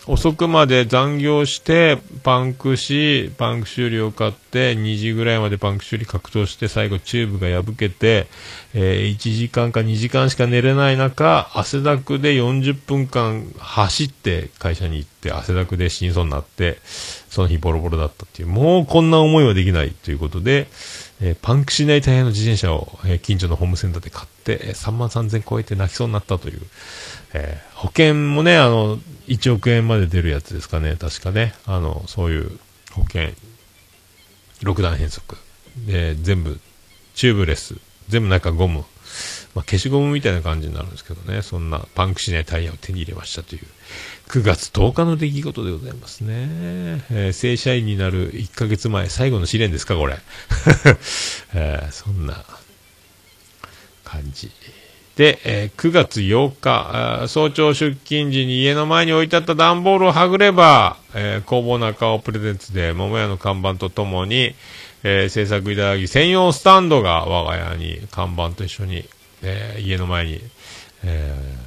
[0.06, 8.28] 遅くまで残業して、パンクし、パンク修理を買って、2時ぐらいまでパンク修理格闘して、最後チューブが破けて、
[8.74, 16.80] えー1時間か2時間しか寝れない中、汗だくで40分間走って会社に行って、汗だくで死にそうになって、
[17.30, 20.67] その日ボロボロだったっていう、もうこんな思いはできないということで、
[21.26, 26.62] えーパンクしないタイヤの自転車を、えー近所のホームセンターで買って、え3万3000超えて泣きそうになったという、
[27.34, 31.54] えー保険もね、あの、1億円まで出るやつですかね、確かね。
[31.66, 32.60] あの、そういう
[32.92, 33.30] 保険、
[34.62, 35.38] 6段変速。
[35.88, 36.60] で、全部、
[37.16, 37.76] チューブレス、
[38.10, 38.86] 全部中ゴム。
[39.56, 43.62] まあ、消しゴムみたいな感じになるんですけどね、そんなパンクしないタイヤを手に入れましたという、
[44.30, 46.34] 9月10日の出来事でございますね。
[47.12, 50.18] えー正社員になる1ヶ月前、最後の試練ですか、これ。
[51.54, 52.44] えーそんな
[54.04, 54.50] 感じ。
[55.18, 64.56] で、えー9月8日、早朝出勤時に家の前に置いてあった段ボールをはぐれば、えー工房中尾プレゼンツで桃屋の看板とともに、
[65.04, 69.06] えー制作いただき専用スタンドが我が家に看板と一緒に、
[69.44, 70.42] えー家の前に、
[71.04, 71.62] えー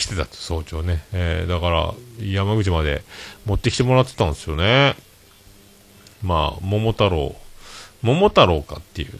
[0.00, 3.02] 来てたと早朝ね、えーだから山口まで
[3.46, 4.96] 持ってきてもらってたんですよね
[6.22, 7.36] まあ桃太郎
[8.02, 9.10] 桃太郎かっていう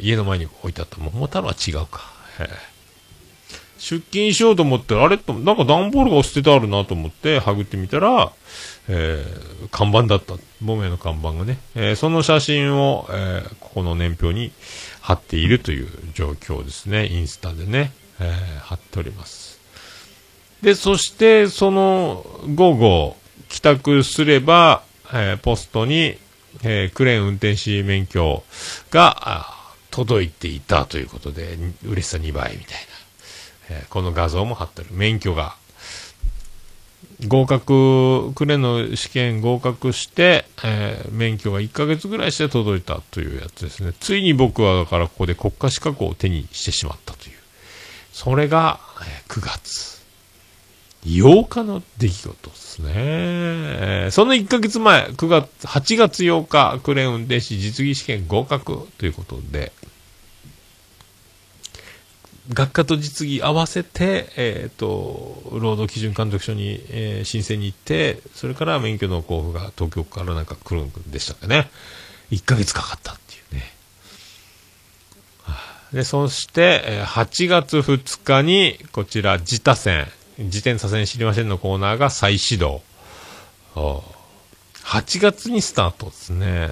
[0.00, 2.00] 家の前に置いてあった桃太郎は違うか。
[2.38, 2.48] へえ
[3.78, 5.16] 出勤しようと思って、あれ？
[5.16, 8.30] と、なんか段ボールが捨ててあるなと思って、はぐってみたら、
[8.88, 10.34] えー看板だった。
[10.60, 11.58] 桃屋の看板がね。
[11.74, 14.52] えーその写真を、えーここの年表に
[15.00, 17.06] 貼っているという状況ですね。
[17.06, 19.59] インスタでね、えー貼っております。
[20.62, 23.16] で、そして、その午後、
[23.48, 26.18] 帰宅すれば、えーポストに、
[26.62, 28.44] えークレーン運転士免許
[28.90, 29.46] が
[29.90, 32.74] 届いていたということで、嬉しさ2倍みたい
[33.70, 33.76] な。
[33.76, 34.88] えーこの画像も貼ってる。
[34.92, 35.54] 免許が
[37.26, 43.94] 合格、クレーンの試験合格して、えー免許が1ヶ月ぐらいして届いたというやつですね。
[43.98, 47.36] ついに僕はだからここで国家資格を手にしてしまったという。
[48.12, 49.99] それが、えー9月
[51.04, 54.08] 8日の出来事ですね。
[54.10, 59.72] その1ヶ月前、9月、8月8日、クレーン運転士実技試験合格ということで、
[62.52, 71.70] 学科と実技合わせて、えっ、と、労働基準監督署に、えー申請に行って、それから免許の交付が東京からなんか来るんでしたっけね。
[72.30, 73.72] 1ヶ月かかったっていうね。
[75.92, 80.06] で、そして、8月2日に、こちら、自他線、
[80.40, 82.82] 自転車線知りませんのコーナーが再始動。
[83.74, 86.70] 8月にスタートですね。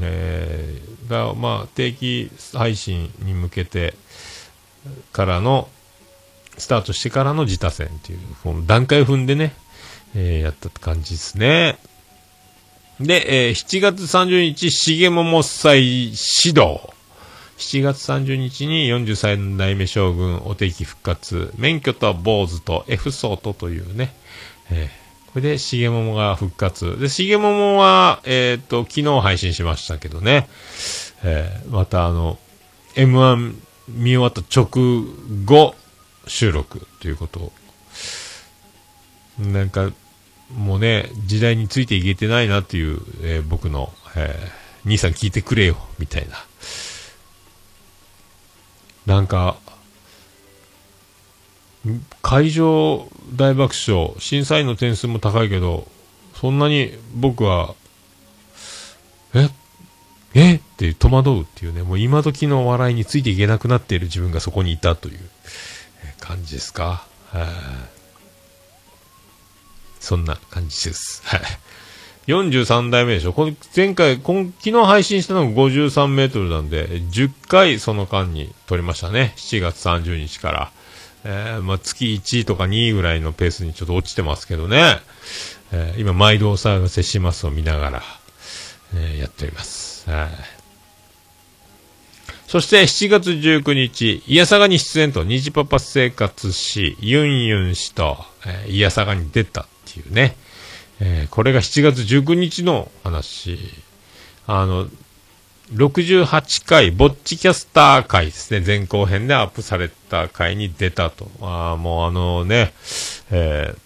[0.00, 3.94] えーが、まあ、定期配信に向けて、
[5.12, 5.68] からの、
[6.58, 9.54] スタートしてからの自他戦っていう、この段階踏んでね、
[10.14, 11.78] えーやったって感じですね。
[13.00, 16.80] で、えー7月30日、重桃祭指導。
[17.58, 24.14] 7月30日に43代目将軍お定期復活、免許と坊主と F ソートというね、
[24.70, 26.98] えーこれで重桃が復活。
[26.98, 30.48] で、重桃は、えっ、と、昨日配信しましたけどね、
[31.22, 32.38] えーまたあの、
[32.94, 33.54] M1
[33.88, 35.04] 見終わった直
[35.44, 35.74] 後
[36.26, 37.52] 収録ということを
[39.38, 39.90] なんか、
[40.56, 46.47] もうね、時代についていけてないなっていう、えー僕の、えー兄さん聞いてくれよ、みたいな。
[49.08, 49.56] なんか、
[52.20, 55.88] 会場大爆笑、審査員の点数も高いけど、
[56.34, 57.74] そんなに僕は、
[59.32, 59.48] え
[60.34, 60.56] え？
[60.56, 65.18] って戸惑うっていうね、もう今時の笑いについていけなくなっている自分がそこにいたという
[66.20, 67.06] 感じですか？
[67.30, 67.46] はい
[70.00, 71.22] そんな感じです。
[71.24, 71.40] はい。
[72.28, 79.32] 43代目でしょこれ前回、今昨日配信したのが53メートルなんで、10回その間に撮りましたね。
[79.36, 80.72] 7月30日から。
[81.24, 84.98] えーまあ、月1とか2ぐらいのペースにちょっと落ちてますけどね。
[85.72, 88.02] えー今、毎度お騒がせしますを見ながら、
[88.94, 90.08] えーやっております。
[90.10, 90.28] はい。
[92.46, 100.36] そして7月19日、イヤサガに出演と、虹パパ生活し、ユンユン氏と、えーイヤサガに出たっていうね。
[101.00, 103.58] えーこれが7月19日の話。
[104.46, 104.88] あの、
[105.74, 108.64] 68回、ぼっちキャスター回ですね。
[108.66, 111.30] 前後編でアップされた回に出たと。
[111.40, 112.72] あもうあのね、
[113.30, 113.78] えー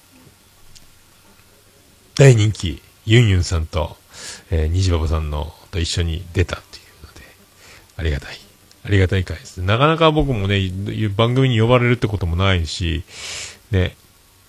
[2.14, 3.96] 大人気、ユンユンさんと、
[4.50, 7.20] えー、虹パパさんのと一緒に出たっていうので、
[7.96, 8.36] ありがたい。
[8.84, 9.62] ありがたい回です。
[9.62, 10.70] なかなか僕もね、
[11.16, 13.04] 番組に呼ばれるってこともないし、
[13.70, 13.96] ね、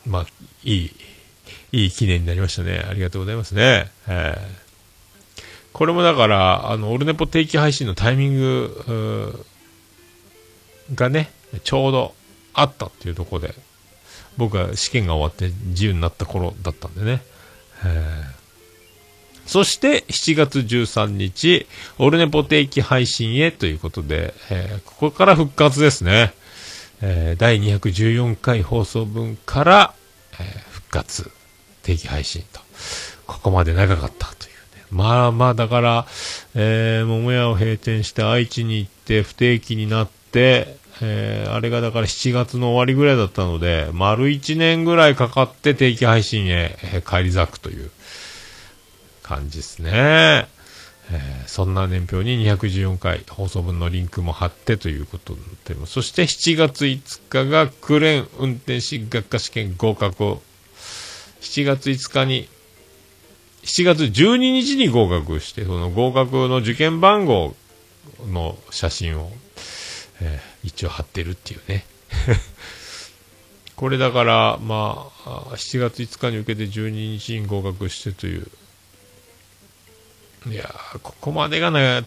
[0.05, 0.25] まあ、
[0.63, 0.91] いい、
[1.73, 2.85] いい記念になりましたね。
[2.89, 3.91] ありがとうございますね。
[4.07, 4.63] えー
[5.73, 9.43] これもだから、あの、オルネポ定期配信のタイミング
[10.93, 11.31] がね、
[11.63, 12.13] ちょうど
[12.53, 13.55] あったっていうところで、
[14.37, 17.21] 僕は試験が終わって自由になった頃だったんでね。
[17.83, 18.43] えー
[19.47, 21.65] そして7月13日、
[21.97, 26.33] オルネポ定期配信へということで、えーここから復活ですね。
[27.01, 29.93] えー第214回放送分から、
[30.39, 31.31] えー復活、
[31.83, 32.59] 定期配信と。
[33.27, 34.85] ここまで長かったというね。
[34.91, 36.07] まあまあ、だから、
[36.55, 47.91] えー、桃屋を閉店して愛知に行って不定期になって、えーあれがだから7月の終わりぐらいだったので、丸1年ぐらいかかって定期配信へ、えー返り咲くという
[49.21, 49.91] 感じですね。
[49.93, 55.93] えーそんな年表に214回放送分のリンクも貼ってということになっております。
[55.93, 60.39] そして7月5日がクレーン運転士学科試験合格
[61.43, 62.49] 7月5日に
[63.63, 67.55] 7月12日に合格して、その合格の受験番号
[68.27, 69.31] の写真を、
[70.21, 71.85] えー一応貼ってるっていうね。
[73.75, 76.89] これだから、まあ、7月5日に受けて12
[77.19, 78.47] 日に合格してという。
[80.47, 82.05] いやーここまでがね、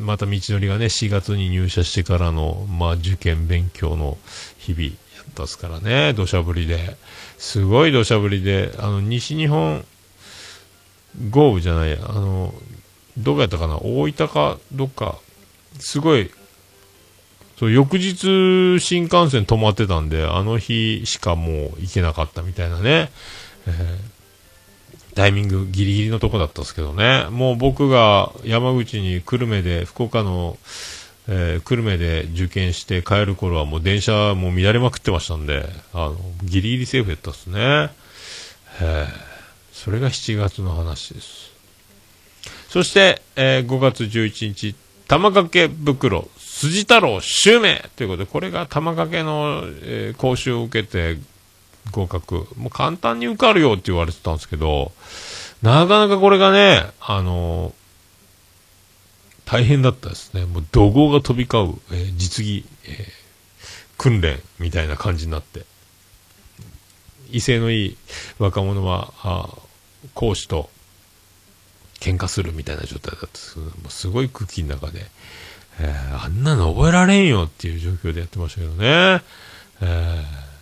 [0.00, 4.18] また道のりがね、4月に入社してからの、まあ、受験勉強の
[4.58, 4.94] 日々やっ
[5.34, 6.96] たですからね、土砂降りで。
[7.42, 9.84] すごい土砂降りで、あの、西日本
[11.28, 12.54] 豪雨じゃないや、あの、
[13.18, 15.18] どこやったかな、大分か、どっか、
[15.80, 16.30] すごい、
[17.58, 23.10] そう、翌日新幹線止まってたんで、あの日しかもう行けなかったみたいなね、
[23.66, 24.12] えー
[25.14, 30.56] タイミングギリギリのとこだったんですけどね、もう僕が山口に久留米で、福岡の、
[31.28, 37.90] えー久留米で受験して帰る頃はもう電車も乱れまくってましたんで、あの、ギリギリセーフやったっすね。
[38.80, 39.32] えー
[39.72, 41.50] それが7月の話です。
[42.68, 44.74] そして、えー5月11日、
[45.08, 51.18] 玉掛け袋、筋太郎襲名ということで、これが玉掛けの、えー講習を受けて
[51.90, 52.46] 合格。
[52.56, 54.92] もう簡単に受かるよって言われてたんですけど、
[55.62, 57.72] なかなかこれがね、あの
[59.44, 60.46] 大変だったですね。
[60.46, 63.22] もう怒号が飛び交う、えー実技、えー
[63.98, 65.64] 訓練みたいな感じになって。
[67.30, 67.96] 威勢のいい
[68.38, 69.48] 若者は、あ
[70.14, 70.68] 講師と
[72.00, 75.06] 喧嘩するみたいな状態だったんですけどもうすごい空気の中で、
[75.78, 79.22] えーあんなの覚えられんよっていう状況でやってましたけどね。
[79.80, 80.52] えー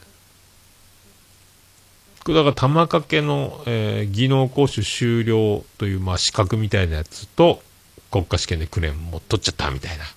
[2.29, 7.63] だから玉掛けの、えー技能講習終了という、まあ、資格みたいなやつと、
[8.11, 10.11] 国家試験でクレーンも取っちゃったみたいな、えー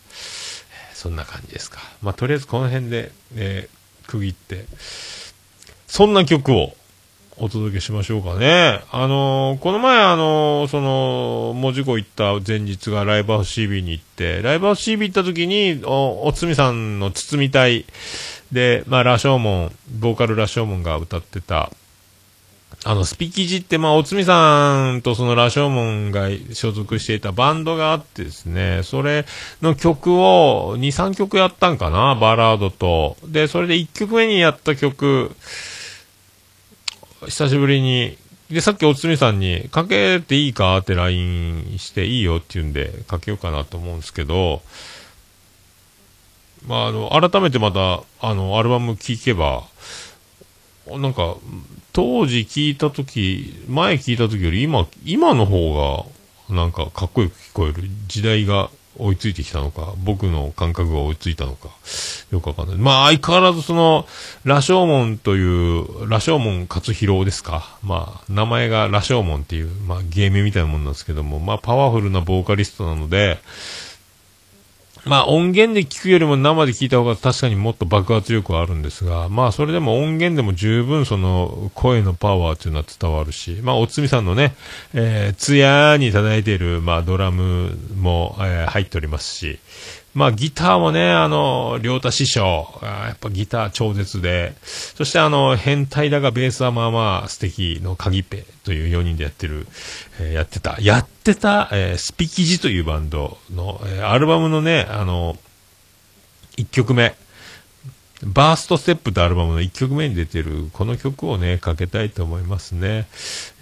[0.95, 1.79] そんな感じですか。
[2.01, 4.65] まあ、とりあえずこの辺で、えー区切って、
[5.87, 6.73] そんな曲を
[7.37, 8.81] お届けしましょうかね。
[8.91, 17.85] あのーこの前あのーその、文字庫行った前日がライブハウス CB に行って、ライブハウス CB 行った時に、お、おつみさんの包み隊
[18.51, 21.69] で、まあ、羅生門、ボーカル羅生門が歌ってた、
[22.85, 29.25] あの、スピキジって、まあ、おつみさんとその羅生門が所属していたバンドがあってですね、それ
[29.61, 33.15] の曲を2、3曲やったんかな、バラードと。
[33.25, 35.31] で、それで1曲目にやった曲、
[37.25, 38.17] 久しぶりに、
[38.49, 44.61] で、さっきおつみさんに、かけていいかって LINE していいよって言うんで、かけようかなと思うんですけど、
[46.67, 49.63] まあ、あの、改めてまた、あの、アルバム聴けば、
[50.87, 51.37] なんか、
[51.93, 56.07] 当時聞いたとき、前聞いたときより今、今の方
[56.49, 61.69] が、なんかかっこよく聞こえる時代が追いついてきたのか、僕の感覚が追いついたのか、
[62.31, 62.77] よくわかんない。
[62.77, 64.07] まあ相変わらずその、
[64.43, 67.77] 羅生門という、羅生門勝広ですか。
[67.83, 73.39] まあ、名前が羅生門っていう、まあ芸名みたいなもんなんですけども、まあパワフルなボーカリストなので、
[75.05, 84.55] まあ音源で聞くよりも生で聞いた方が確かにもっと爆発力はあるんですが、まあそれでも音源でも十分その声のパワーというのは伝わるし、まあおつみさんのね、
[84.93, 89.59] えー、ツヤーに叩いている、まあドラムも、えー入っておりますし、
[90.13, 99.65] まあギターもね、あの、りょうた師匠、やっぱギター超絶で、そしてあの、変態だがベースはまあまあ素敵の鍵っぺという4人でやってる、
[100.19, 105.35] えーやってた、やってた、えースピキジというバンドの、えーアルバムのね、あの、
[106.57, 107.15] 1曲目、
[108.23, 113.07] バーストステップってアルバムの1曲目に出てるこの曲をね、かけたいと思いますね。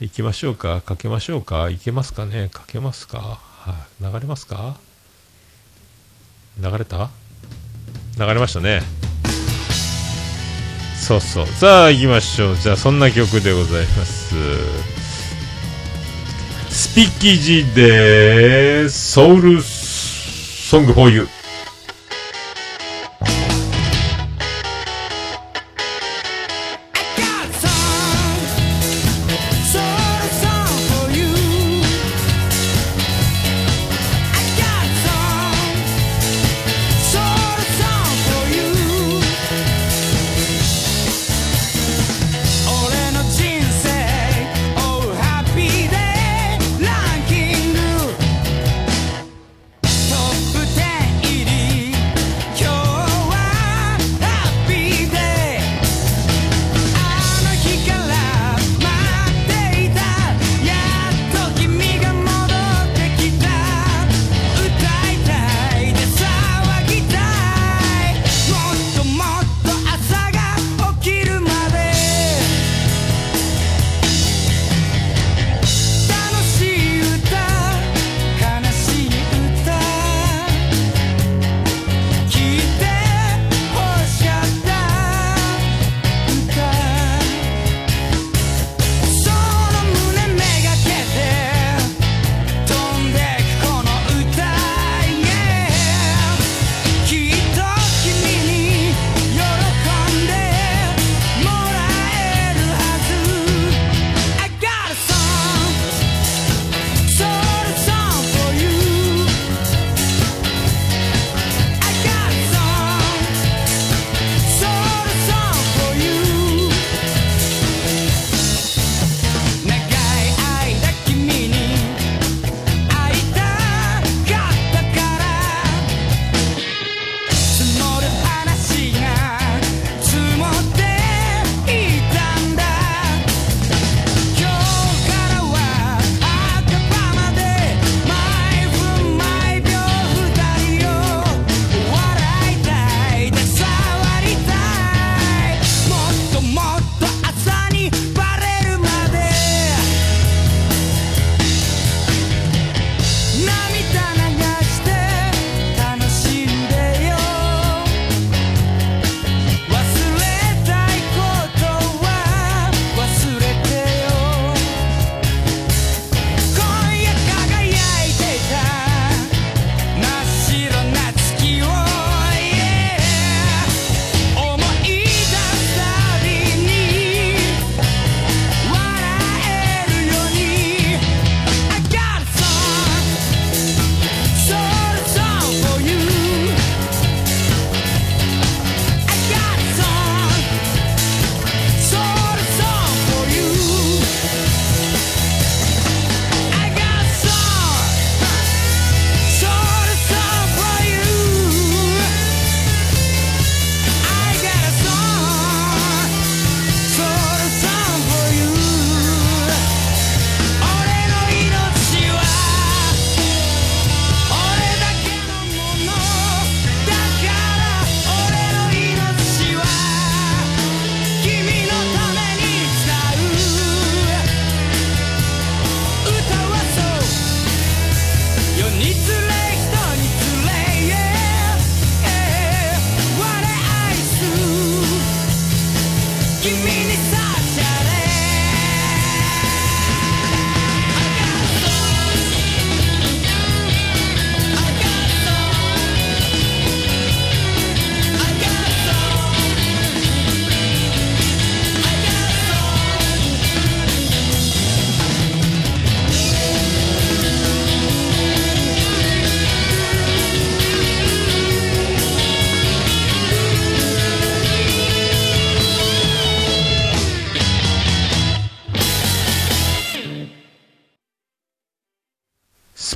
[0.02, 0.82] 行きましょうか？
[0.82, 1.70] かけましょうか？
[1.70, 2.50] いけますかね？
[2.52, 3.40] かけますか？
[3.40, 4.76] はい、流れますか？
[6.60, 7.10] 流れた？
[8.18, 8.82] 流れましたね。
[11.00, 11.48] そうそう。
[11.48, 12.58] さあ行きましょう。
[12.58, 14.36] じゃあそんな曲でございます。
[16.70, 21.41] スピッキジでソウルソングフォーユー。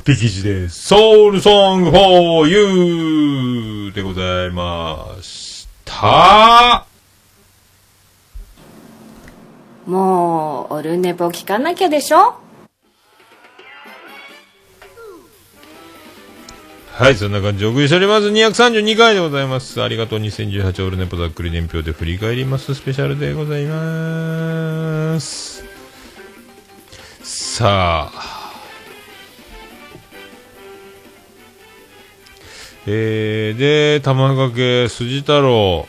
[0.06, 0.68] ピキジで。
[0.68, 6.86] ソウルソングフォーユーでございました。
[9.84, 12.36] もう、オルネポ聞かなきゃでしょ？
[16.92, 18.28] はい、そんな感じでお送りしております。
[18.28, 19.82] 232回でございます。
[19.82, 22.76] ありがとう2018オルネポざっくり年表で振り返ります。
[22.76, 25.64] スペシャルでございます。
[27.24, 28.35] さあ。
[32.88, 35.88] えー、で、玉掛け筋太郎、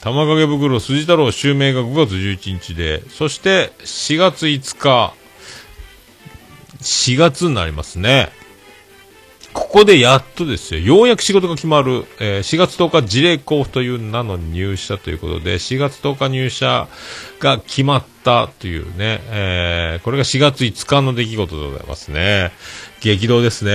[0.00, 5.14] 玉掛け袋筋太郎襲名が5月11日で、そして4月5日、
[6.80, 8.30] 4月になりますね。
[9.52, 16.88] ここでやっとですよ、ようやく仕事が決まる、えー4月10日事例交付という名の入社ということで、4月10日入社
[17.38, 22.52] が決まったというね、えーこれが4月5日の出来事でございますね。
[23.00, 23.70] 激動ですね。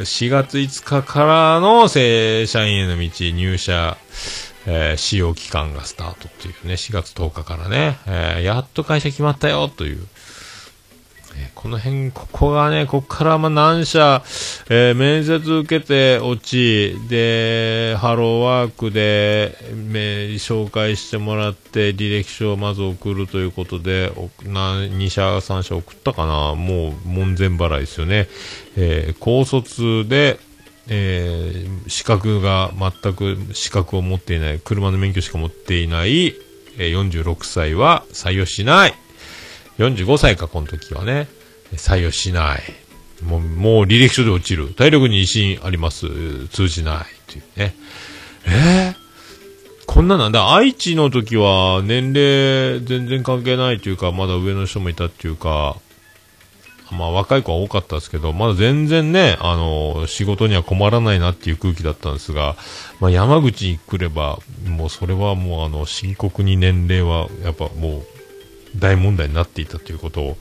[0.00, 3.96] 4月5日からの正社員への道、入社、
[4.66, 10.06] えー使用期間がスタートっていうね、4月10日からね、えーやっと会社決まったよという、
[11.54, 14.22] この辺、ここがね、ここからまあ何社、
[14.68, 28.28] えー面接受けて落ち、で、ハローワークで、め紹介してもらって、履歴書をまず送るということで、おな2社、3社送ったかなもう門前払いですよね。
[28.76, 30.38] えー高卒で、
[30.88, 36.34] えー資格が全く資格を持っていない、車の免許しか持っていない、
[36.76, 38.94] えー46歳は採用しない。
[39.78, 41.28] 45歳か、この時はね。
[41.72, 42.62] 採用しない。
[43.24, 44.68] もう、もう履歴書で落ちる。
[44.74, 46.06] 体力に自信あります。
[46.48, 46.96] 通じない。
[46.98, 47.74] っていうね。
[48.46, 49.04] えー？
[49.86, 50.54] こんななんだ。
[50.54, 55.76] 愛知の時は年齢全然関係ないというか、まだ上の人もいたっていうか、
[56.90, 62.56] まあ若い子は多かったですけど、まだ全然ね、あの、仕事には困らないなっていう空気だったんですが、
[63.00, 68.06] まあ山口に来れば、もうそれはもうあの、深刻に年齢はやっぱもう
[68.76, 70.36] 大問題になっていたということを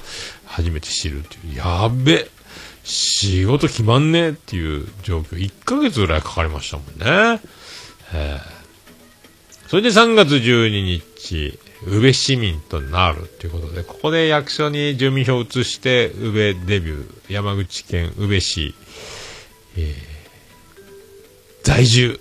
[0.46, 2.28] 初めて知るという、やべ
[2.84, 6.86] 仕事決まんねえっていう状況、1ヶ月ぐらいかかりましたもん
[7.36, 7.42] ね。
[8.14, 8.64] えー
[9.70, 18.76] それで3月12日、宇部市民となるということで、ここで役所に住民票を移して、宇部デビュー、山口県宇部市、
[19.76, 19.94] えー
[21.64, 22.20] 在住、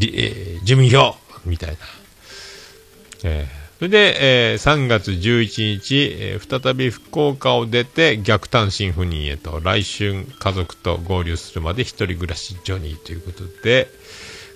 [0.00, 1.14] えー住民票
[1.44, 1.76] みたいな。
[3.22, 13.88] えーそれで、えー3月11日、えー再び福岡を出て逆単身赴任へと来春家族と合流するまで一人暮らしジョニーということで、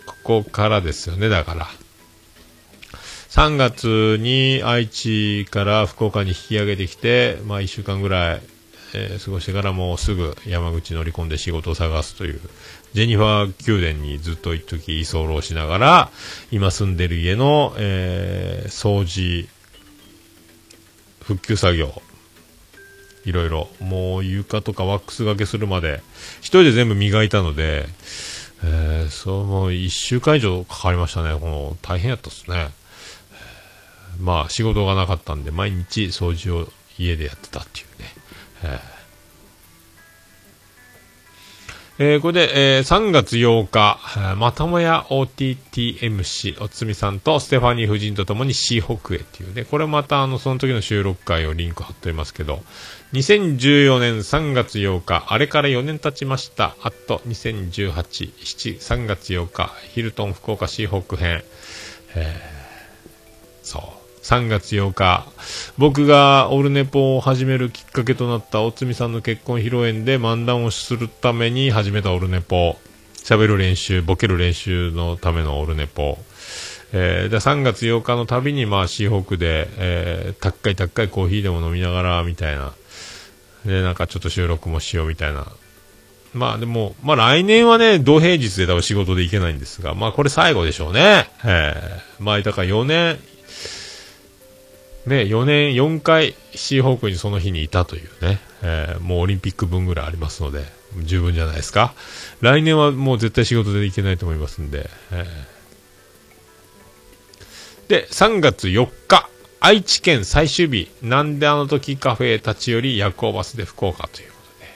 [0.06, 1.68] ここからですよね、だから。
[3.28, 8.42] 3月に愛知から福岡に引き上げてきて、まあ1週間ぐらい、
[8.94, 12.40] えー過ごしてからもうすぐ山口乗り込んで仕事を探すという、
[12.94, 16.10] ジェニファー宮殿にずっと一時居候しながら、
[16.50, 19.48] 今住んでる家の、えー掃除、
[21.22, 22.02] 復旧作業、
[23.24, 26.02] いろいろ、もう床とかワックス掛けするまで、
[26.40, 27.86] 一人で全部磨いたので、
[28.62, 31.38] えーそう、もう一週間以上かかりましたね。
[31.40, 32.70] この、大変やったっすね。
[34.20, 36.68] まあ、仕事がなかったんで、毎日掃除を
[36.98, 38.14] 家でやってたっていうね。
[38.64, 38.91] えー
[42.04, 52.60] えーこれで、えー3月8日、またもや OTTMC、おつみさんとステファニー夫人と共にシーホクへっていうね、これまたあの、その時の収録回をリンク貼っておりますけど、
[53.12, 56.74] 2014年3月8日、あれから4年経ちました。
[56.82, 61.44] あと2018、7、3月8日、ヒルトン福岡シーホック編。
[62.16, 62.62] えー
[63.64, 64.01] そう。
[64.22, 65.26] 3月8日、
[65.78, 72.76] 僕がオルネポを始めるきっかけとなったおつみさんの結婚披露宴で漫談をするために始めたオルネポ。
[73.24, 76.18] 喋る練習、ボケる練習のためのオルネポ。
[76.92, 82.72] えーで3月8日の旅に、まあ、シーホークで、えー、高い高いコーヒーでも飲みながら、みたいな。
[83.66, 85.46] で、なんかちょっと収録もしようみたいな。
[86.32, 91.28] まあでも、まあ来年はね、土平日で多分仕事で行けないんですが、まあこれ最後でしょうね。
[91.44, 93.18] えー、まあだから4年、
[95.06, 100.64] ね、4年4回シーホークにその日にいたというね、えーもうオリンピック分ぐらいありますので、
[101.04, 101.94] 十分じゃないですか。
[102.40, 107.88] 来年はもう絶対仕事で行けないと思いますんで、えー。
[107.88, 109.28] で、3月4日、
[109.58, 114.70] 愛知県最終日、なんであの時カフェ立ち寄り夜行バスで福岡ということで、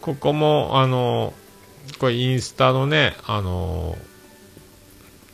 [0.00, 1.34] ここも、あの、
[1.98, 3.98] これインスタのね、あの、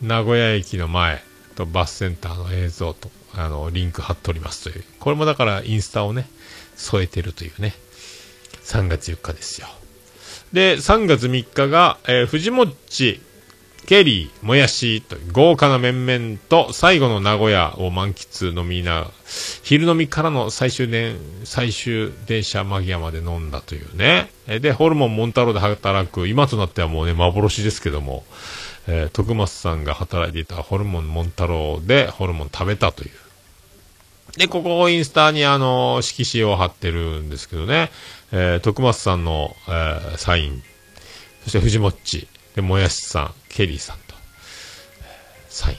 [0.00, 1.22] 名古屋駅の前
[1.58, 4.84] とバスセンターの映像と、あの、リンク貼っておりますという。
[5.00, 6.28] これもだからインスタをね、
[6.76, 7.74] 添えてるというね。
[8.62, 9.66] 3月4日ですよ。
[10.52, 13.20] で、3月3日が、えー、藤もっち、
[13.86, 19.10] ケリー、もやしと豪華な面々と最後の名古屋を満喫飲みな、
[19.62, 24.30] 昼飲みからの最終電、最終電車間際まで飲んだというね。
[24.46, 28.24] で、ホルモンモンタローで働く、今となってはもうね、幻ですけども、
[28.88, 33.10] えー徳松さんが働いていたホルモンモンタローでホルモン食べたという。
[34.36, 37.90] で、ここをインスタにあの、色紙を貼ってるんですけどね、
[38.32, 40.62] えー徳松さんの、えーサイン、
[41.44, 42.26] そして藤もっち、
[42.56, 44.14] で、もやしさん、ケリーさんと、
[45.02, 45.04] え
[45.48, 45.76] サイン。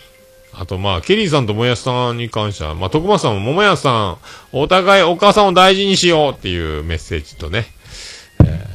[0.53, 4.18] あと、まあ、ケリーさんともやしさんに関しては、まあ、徳松さんもももやさん、
[4.51, 7.66] お互いお母さんを大事にしようっていうメッセージとね、
[8.43, 8.66] え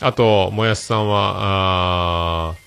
[0.00, 2.63] ーあと、もやしさんは、あー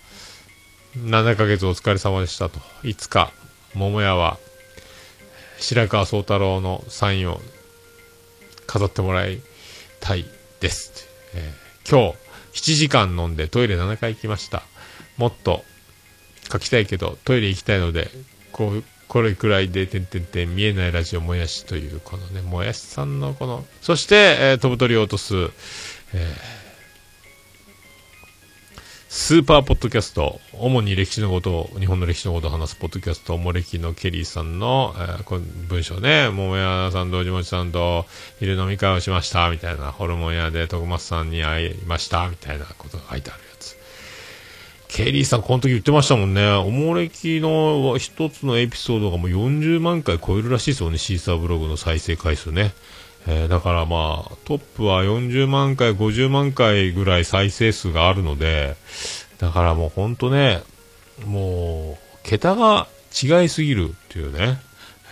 [1.06, 2.60] 7ヶ月お疲れ様でしたと。
[2.84, 3.32] いつか、
[3.76, 4.38] 桃屋は、
[5.60, 7.40] 白川宗太郎のサインを
[8.66, 9.42] 飾ってもらい
[10.00, 10.26] たい
[10.60, 11.08] です。
[11.36, 12.12] えー今
[12.54, 14.64] 日、7時間飲んでトイレ7回行きました。
[15.16, 15.64] もっと
[16.52, 18.10] 書きたいけど、トイレ行きたいので、
[18.52, 25.36] こう、これくらいで、てんてんてん、見えないラジオもやしという、このね、もやしさんのこの、そして、えー飛ぶ鳥を落とす、
[26.14, 26.57] えー
[29.20, 38.06] スーパーポッドキャスト、主に歴史のことを、日本の歴史のことを話すポッドキャスト、おもれきのケリーさんの、えーこの文章ね、桃屋さんとおじもちさんと
[38.40, 43.76] 昼飲み会をしました、みたいな、ホルモン屋で徳松さんに会いました、みたいなことが書いてあるやつ。
[44.88, 46.52] ケリーさん、この時言ってましたもんね。
[46.52, 52.72] おもれきの一つのエピソードがもう40万回超えるらしいですよね、シーサーブログの再生回数ね。
[53.28, 58.76] えーだからまあ、トップは40万回、50万回ぐらい再生数があるので、
[59.38, 60.64] だからもうほんとね、
[61.26, 64.60] もう、桁が違いすぎるっていうね。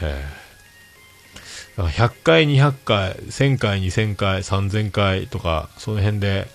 [0.01, 0.45] えー
[1.75, 6.47] だから100回、200回、1000回、2000回、3000回とか、その辺で、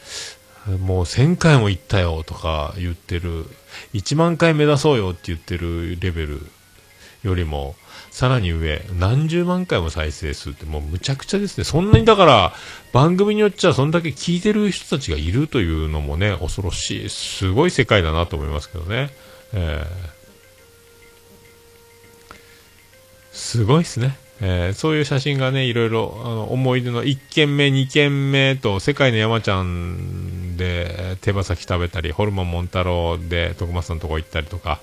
[0.80, 3.44] もう1000回も行ったよとか言ってる、
[3.92, 6.46] 1万回目指そうよって言ってるレベル
[7.22, 7.76] よりも、
[8.20, 11.64] さらに上、何十万回も再生数ってもうむちゃくちゃですね。
[11.64, 12.52] そんなにだから、
[12.92, 19.08] 番組によっちゃそんだけ聞いてる人たちがいるというのもね、恐ろしい、すごい世界だなと思いますけどね。
[19.54, 20.20] えー
[23.32, 24.18] すごいですね。
[24.42, 34.78] えーそういう写真がね、いろいろ、あの、思い出の1軒目、2軒目と、世界の山ちゃんで、手羽先食べたり、ホルモンモンタロウで、徳松さんのとこ行ったりとか、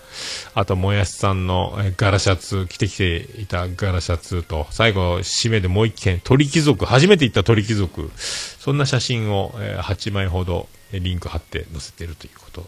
[0.56, 12.68] あと、もやしさんの、ガラシャツ、着てきていたガラシャツと、最後、締めでもう一軒、鳥貴族、初めて行った鳥貴族、そんな写真を、8枚ほど、リンク貼って載せてるということ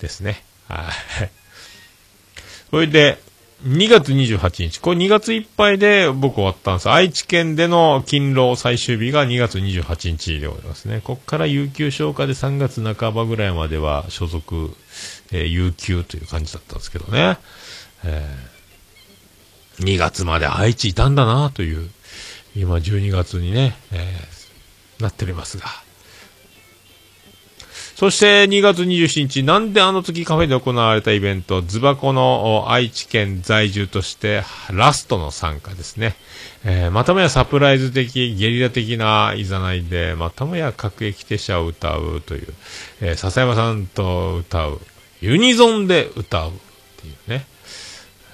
[0.00, 0.42] ですね。
[0.68, 0.90] は
[1.24, 1.30] い。
[2.70, 3.20] それで、
[3.64, 4.78] 2月28日。
[4.78, 6.90] これ2月いっぱいで僕終わったんです。
[6.90, 11.00] 愛知県での勤労最終日が2月28日でございますね。
[11.02, 14.76] ここから有給消化で3月半ばぐらいまでは所属、
[15.32, 17.38] えー有給という感じだったんですけどね。
[18.04, 21.88] えー2月まで愛知いたんだなという、
[22.56, 25.66] 今12月にね、えーなっておりますが。
[27.98, 36.14] そして2月27日、なんであの時カフェで行われたイベント、ズバコの愛知県在住としてラストの参加ですね。
[36.64, 42.54] えーまたもやサプライズ的、ゲリラ的ないざないで、またもや各駅停車を歌うという、
[43.00, 44.80] えー笹山さんと歌う、
[45.20, 46.52] ユニゾンで歌うっ
[46.98, 47.46] ていうね。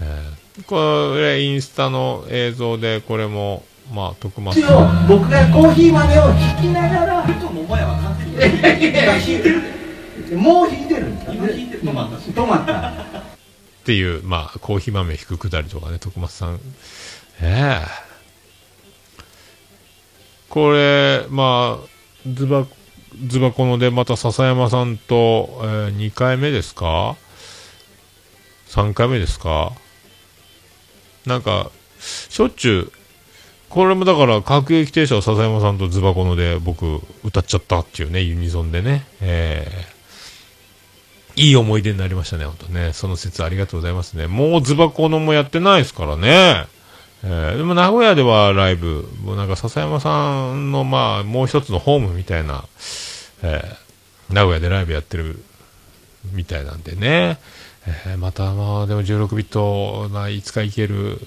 [0.02, 5.06] えーこれ、インスタの映像で、これも、まあ、徳松さん。
[5.08, 6.30] 僕がコーヒー豆を
[6.62, 7.14] 引きながら
[8.34, 13.34] 桃屋は完全にいやいや引いてるもう引いてるんですか今引いて止まった止まった
[13.84, 16.58] っていう、まあ、コーヒー豆引くくだりとかね、徳松さん。
[17.42, 17.86] ええ
[20.48, 21.86] これ、まあ、
[22.26, 22.66] ズバ、
[23.26, 27.16] ズバコので、また笹山さんと、えー、2回目ですか
[28.68, 29.72] ?3 回目ですか
[31.26, 31.70] なんか、
[32.00, 33.03] しょっちゅう、
[33.74, 39.04] これもだから、各駅停車を笹山さんとズバコので僕、歌っちゃったっていうね、ユニゾンでね。
[39.20, 39.94] ええ
[41.36, 42.92] いい思い出になりましたね、本当ね。
[42.92, 44.28] その説ありがとうございますね。
[44.28, 46.68] もうズバコのもやってないですからね。
[47.24, 52.64] えーでも名古屋ではライブ、もうなんか笹山さんのまあ、もう一つのホームみたいな、
[53.42, 55.42] えー名古屋でライブやってる
[56.32, 57.40] みたいなんでね。
[58.06, 61.18] えーまたまあ、でも16ビットないつか行ける、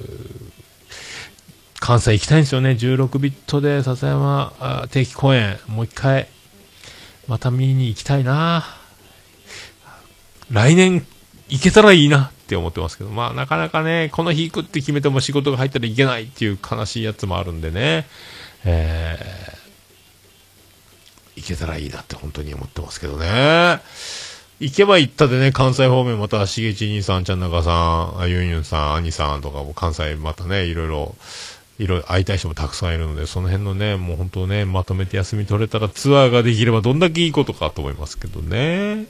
[1.80, 2.72] 関西行きたいんですよね。
[2.72, 6.28] 16ビットで笹山定期公演、もう一回、
[7.28, 8.66] また見に行きたいな。
[10.52, 11.06] 来年
[11.50, 18.08] 行けたらいいなって思ってますけど、まあなかなかね、この日行くって決めても仕事が入ったらいけないっていう悲しいやつもあるんでね、
[18.66, 19.18] え
[21.36, 23.80] 行けたらいいなって本当に思ってますけどね。
[24.60, 31.16] 行けば行ったでね、関西方面また、しげち兄さん、ちゃんなかさん、ゆんゆんさん、兄さんとかも関西またね、いろいろ、
[31.80, 39.06] いろいろ会いたい人もたくさんいるので、その辺のね、もう本当ね、まとめて休み取れたらツアーができればどんだけいいことかと思いますけどね。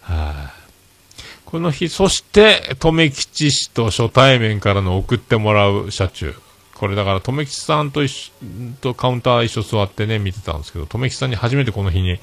[0.00, 6.34] はい、この日、そして、留吉氏と初対面からの送ってもらう車中。
[6.74, 8.32] これだから、留吉さんと一緒、
[8.80, 12.18] とカウンター一緒座ってね、見てたんですけど、留吉さんに初めてこの日に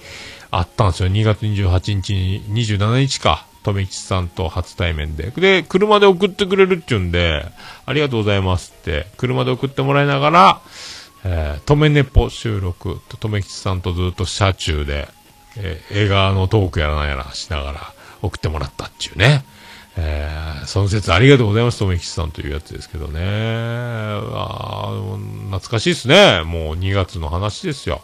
[0.52, 1.10] 会ったんですよ。
[1.10, 3.46] 2月28日に、27日か。
[3.64, 5.32] 留吉さんと初対面で。
[5.32, 7.46] で、車で送ってくれるって言うんで、
[7.86, 10.62] ありがとうございますって、車で送ってもらいながら、
[11.24, 15.08] えー、止めネポ収録と、留吉さんとずっと車中で、
[15.58, 19.46] えー映画のトークやらなんやらしながら送ってもらったっていうね。
[19.98, 23.20] えーその説ありがとうございます、とめきちさんというやつですけどね。
[23.24, 24.90] あ
[25.46, 26.44] 懐かしいですね。
[26.44, 28.02] もう2月の話ですよ。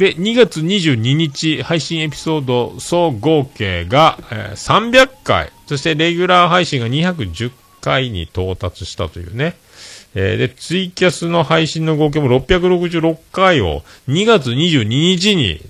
[0.00, 9.56] で、2月22日配信エピソード総合計が、えー300回、そしてレギュラー配信が210回に到達したというね。
[10.14, 15.60] えーで、ツイキャスの配信の合計も666回を2月22日に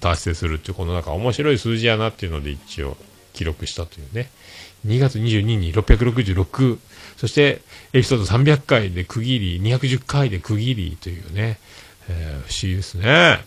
[0.00, 2.96] 達成するっていう、このなんか面白い数字やなっていうので一応
[3.32, 4.30] 記録したというね。
[4.86, 6.78] 2月22に666、
[7.16, 7.62] そして
[7.92, 11.58] エピソード300回で区切り、210回で区切りというね、
[12.08, 13.44] えー不思議ですね。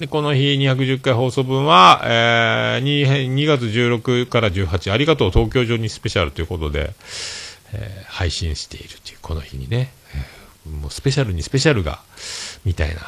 [0.00, 6.94] で、この日210回放送分は、えー、2, 2月16から18、ありがとう東京上にスペシャルということで、
[7.74, 12.00] えー配信しているという、この日にね、えーもうスペシャルにスペシャルが、
[12.64, 13.02] みたいな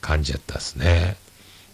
[0.00, 1.16] 感じやったですね。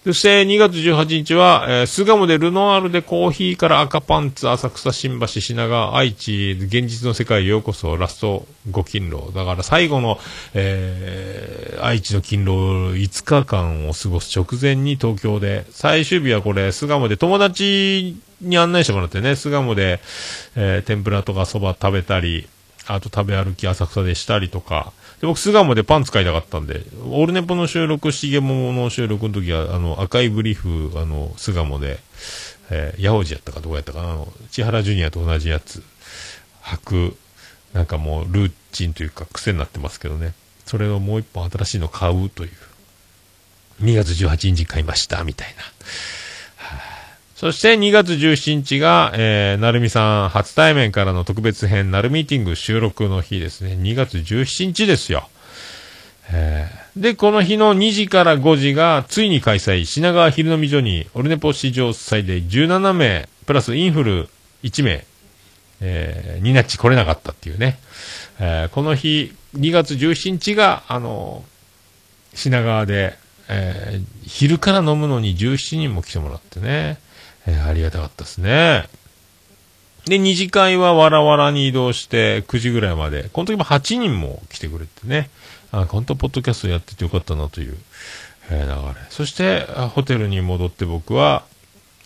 [0.05, 9.33] そして2月18日は、えー、巣鴨でルノアールでコーヒーから赤パンツ、浅草、新橋、品川、愛知、現実の世界へようこそ、ラスト5勤労。
[9.35, 10.19] だから最後の、
[10.53, 20.01] えー愛知の勤労5日間を過ごす直前に東京で、最終日はこれ、巣鴨で友達に案内してもらってね、巣鴨で、
[20.55, 22.47] えー天ぷらとかそば食べたり、
[22.87, 24.93] あと食べ歩き浅草でしたりとか、
[25.25, 31.99] で僕、巣鴨でパン使いたかったんで、オールネポの収録、しげもの収録の時は、あの、赤いブリーフ、あの、巣鴨で、
[32.71, 35.83] えー、ヤオジやったかどこやったかな、あの、千原ジュニアと同じやつ、
[36.63, 37.17] 履く、
[37.73, 40.35] なんかもう、ルーチンというか、癖になってますけどね。
[40.67, 42.51] それをもう一本新しいの買うという。
[43.83, 45.63] 2月18日に買いました、みたいな。
[47.45, 53.75] そして2月17日が、えー、なるみさん初対面からの特別編、なるミーティング収録の日ですね。
[53.75, 55.29] 2月17日ですよ。
[56.33, 64.31] えーで、この日の2時から5時が、ついに開催、品川昼飲み所に、オルネポ史上最大17名、プラスインフル
[64.63, 65.05] 1名、
[65.83, 67.79] えー、ニナッチ来れなかったっていうね。
[68.41, 71.45] えーこの日、2月17日が、あの
[72.33, 73.19] 品川で、
[73.51, 77.04] えー昼から飲むのに17人も来てもらってね、
[77.47, 78.89] えーありがたかったですね。
[80.07, 85.31] で、二次会はわらわらに移動して9時ぐらいまで、この時も8人も来てくれてね、
[85.73, 87.77] あ、本当ポッドキャストやっててよかったなという、
[88.51, 88.95] えー流れ。
[89.11, 89.63] そして、
[89.95, 91.45] ホテルに戻って僕は、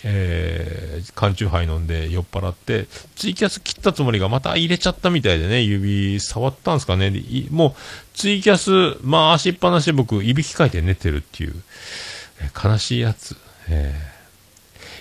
[0.04, 2.86] えー、缶チューハイ飲んで酔っ払って、
[3.16, 7.10] ツイキャス切ったつもりがまた入れちゃったみたいでね、指触ったんですかね。
[7.10, 11.62] でもう、ツイキャス回しっぱなしで僕、いびきかいて寝てるっていう、
[12.40, 13.36] えー悲しいやつ。
[13.68, 14.17] えー、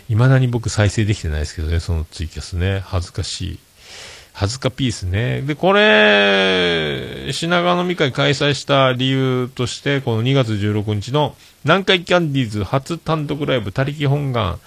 [0.07, 2.81] 未だに僕再生できてないですけどね、そのツイキャスね。
[2.85, 3.59] 恥ずかしい。
[4.33, 5.41] 恥ずかピースね。
[5.41, 14.59] で、これ、品川飲み会開催した理由として、この2月16日の南海キャンディーズ初単独ライブ、他力本願、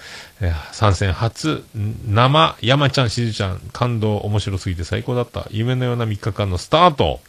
[0.73, 5.47] 参戦初、生、山ちゃん、しずちゃん、感動、面白すぎて最高だった。
[5.51, 7.21] 夢のような3日間のスタート。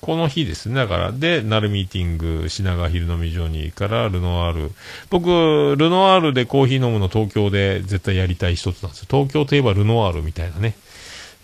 [0.00, 0.74] この日ですね。
[0.76, 4.72] だから、で、なるミーティング、品川昼飲み場にからルノワール。
[5.10, 9.06] 僕、ルノワールでコーヒー飲むの東京で絶対やりたい一つなんですよ。
[9.10, 10.74] 東京といえばルノワールみたいなね。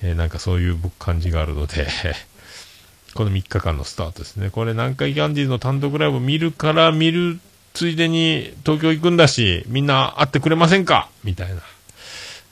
[0.02, 1.86] えーなんかそういう感じがあるので、
[3.14, 4.50] この3日間のスタートですね。
[4.50, 7.38] これ南海キャンディーズの単独ライブ見るから見る
[7.74, 11.08] ついでに東京行くんだし、みんな会ってくれませんか？
[11.24, 11.56] みたいな。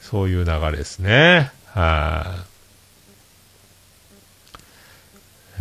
[0.01, 1.51] そういう流れですね。
[1.73, 2.50] はい。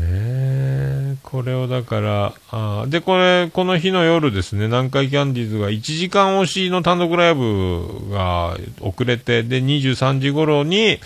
[0.02, 10.98] え、これをだから、あで、これ、この日の夜ですね、南海キャンディーズが1時間押しの単独ライブが遅れて、で、23時頃に、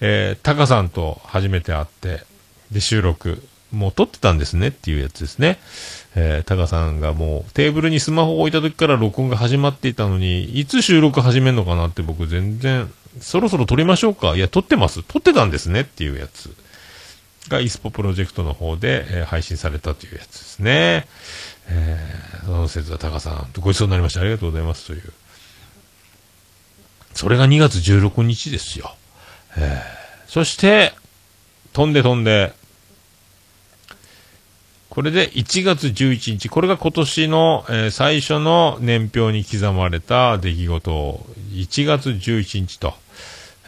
[0.00, 2.24] えー、タカさんと初めて会って、
[2.72, 3.42] で、収録、
[3.72, 5.58] もう撮ってたんですねっていうやつですね。
[6.16, 14.34] えー、タカさんがもうテーブルにスマホを置いた時から録音が始まっていたのに、いつ収録始めるのかなって僕全然、そろそろ撮りましょうか。
[14.36, 15.02] いや、撮ってます。
[15.04, 16.50] 撮ってたんですねっていうやつ。
[17.48, 21.06] がイスポプロジェクトの方で、えー配信されたというやつですね。
[21.68, 24.20] えー、その説はタカさん、ごちそうになりました。
[24.20, 25.12] ありがとうございますという。
[27.14, 28.94] それが2月16日ですよ。
[29.56, 30.92] えー、そして、
[31.72, 32.52] 飛んで飛んで、
[34.90, 42.94] これで1月11日、これが今年の、えー最初の年表に刻まれた出来事を、1月11日と、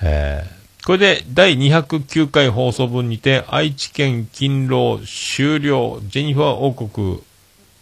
[0.02, 7.22] えーこれで第209回放送分にて、愛知県勤労終了、ジェニファー王国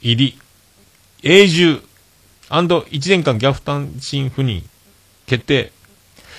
[0.03, 0.39] 入り、
[1.23, 1.83] 永住
[2.51, 4.63] &1 年間ギャフ単身赴任
[5.27, 5.73] 決定。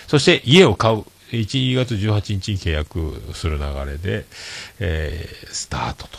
[0.08, 1.04] そして家を買う。
[1.32, 4.26] 1月18日に契約する流れで、
[4.80, 6.18] えースタートと。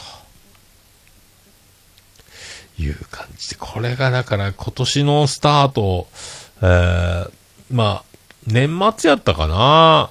[2.79, 3.57] いう感じで。
[3.59, 6.09] これがだから今年のスタート、
[6.63, 7.31] えー
[7.71, 8.05] まあ、
[8.47, 10.11] 年末やったかな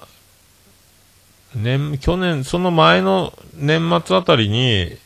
[1.56, 4.98] 年、去年、その前の年末あたりに、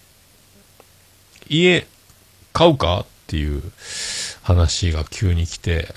[1.48, 1.88] 家
[2.54, 3.62] 買うかっていう
[4.42, 5.94] 話が急に来て、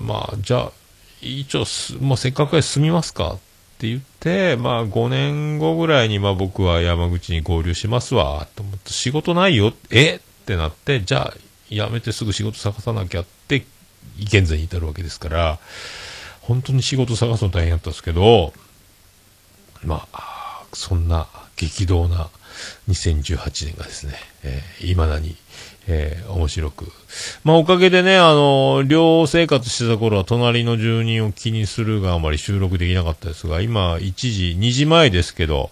[0.00, 0.72] まあ、じゃあ、
[1.20, 3.38] 一応す、もうせっかくで住みますかっ
[3.78, 10.16] て言って、まあ、5年後ぐらいに、まあ僕は山口に合流しますわ、と思って、仕事ないよ、え？
[10.16, 11.34] ってなって、じゃあ、
[11.68, 13.64] 辞めてすぐ仕事探さなきゃって、
[14.18, 15.58] 現在に至るわけですから、
[16.40, 18.52] 本当に仕事探すの大変だったんですけど、
[19.84, 22.28] まあ、そんな激動な
[22.88, 25.36] 2018年がですね、えー、だに、
[25.88, 26.92] えー面白く。
[27.44, 35.70] まあ、おかげでね、あの、寮生活してた頃は隣の住人を気にするがあまり収録できなかったですが、今、1時、2時前ですけど、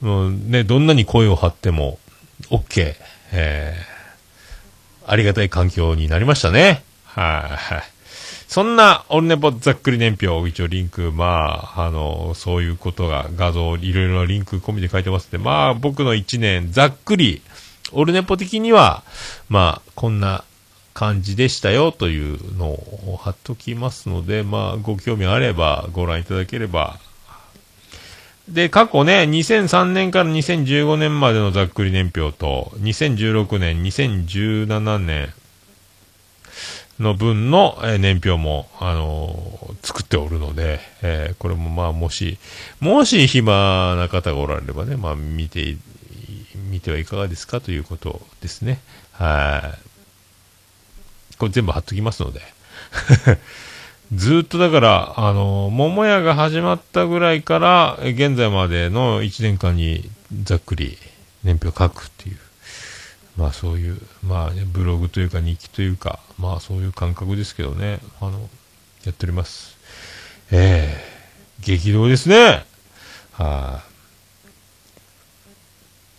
[0.00, 1.98] もうね、どんなに声を張っても、
[2.50, 2.94] OK、
[3.32, 6.82] えー、ありがたい環境になりましたね。
[7.04, 7.89] はい、
[8.50, 17.42] そんな、オルネポざっくり年表、一応リンク、まあ、あの、そういうことが、画像、いろいろリンク込みで書いてますんで、まあ、僕の一年、ざっくり、
[17.92, 19.04] オルネポ的には、
[19.48, 20.42] まあ、こんな
[20.94, 26.98] 感じでしたよ、というのを貼っときますので、まあ、ご興味あれば、ご覧いただければ、
[28.48, 35.32] で、過去ね、2003年から2015年までのざっくり年表と、2016年、2017年
[37.00, 42.38] の分の、年表も、あのー作っておるので、えーこれもまあ、もし、
[42.80, 45.76] もし暇な方がおられればね、まあ、見て、
[46.70, 48.80] 見てはいかがですかということですね。
[49.12, 51.36] はい。
[51.38, 52.40] これ全部貼っときますので。
[54.12, 60.10] ずっとだから、あの、桃屋が始まったぐらいから、現在までの1年間に
[60.42, 60.98] ざっくり
[61.44, 62.38] 年表書くっていう、
[63.36, 68.48] まあそういう、まあね、ブログというか日記というか、まあそういう感覚ですけどね、あの、
[69.04, 69.76] やっております。
[70.50, 71.20] ええ
[71.60, 72.64] 激動ですね。
[73.32, 73.82] は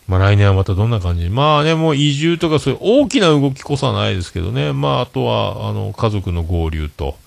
[0.08, 1.30] い、まあ来年はまたどんな感じ？
[1.30, 4.72] まあね、もう移住とかそういう大きな動きこそはないですけどね。
[4.72, 7.18] まああとは、あの、家族の合流と、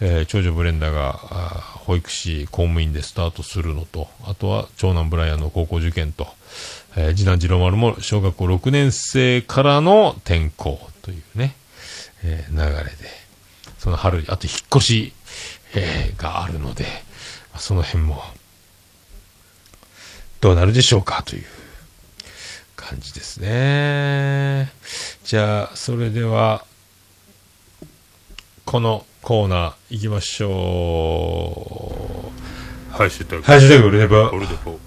[0.00, 6.28] えー長女ブレンダーが、あー保育士、公務員でスタートするのと、あとは長男ブライアンの高校受験と、
[6.96, 11.54] えー次男次郎丸も小学校6年生からの転校というね、
[12.22, 12.90] えー流れで、
[13.78, 15.12] その春、あと引っ越し、
[15.74, 16.84] えーがあるので、
[17.52, 18.22] まあその辺も、
[20.40, 21.44] どうなるでしょうかという
[22.76, 24.70] 感じですね。
[25.24, 26.64] じゃあ、それでは、
[28.64, 30.50] このコーナー行きましょ
[32.90, 32.92] う。
[32.92, 33.42] ハッシュタグ。
[33.42, 34.16] ハッシュタグオルネポ。
[34.36, 34.78] オルネポ。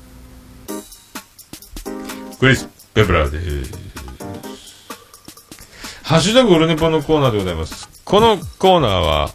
[2.40, 3.72] クリス・ペブラーです。
[6.04, 7.90] ハッシュタグオルネポのコーナーでございます。
[8.04, 9.30] このコーナーは、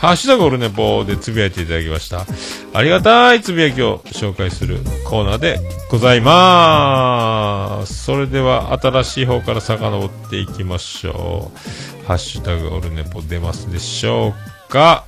[0.00, 2.26] ハッシュタグオルネポでつぶやいていただきました。
[2.74, 8.04] ありがたいつぶやきを紹介するコーナーでございまーす。
[8.04, 11.52] それでは新しい方から遡っていきましょ
[12.02, 12.06] う。
[12.06, 14.34] ハッシュタグオルネポ出ますでしょ
[14.68, 15.04] うか？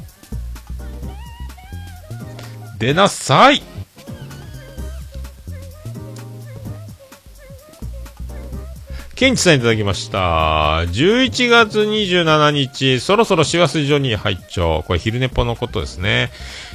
[2.78, 3.62] 出なさい
[9.14, 10.18] ケンチさんいただきました。
[10.18, 16.30] 11月27日、そろそろ師走ジョニー拝聴これ昼寝ぽのことですね。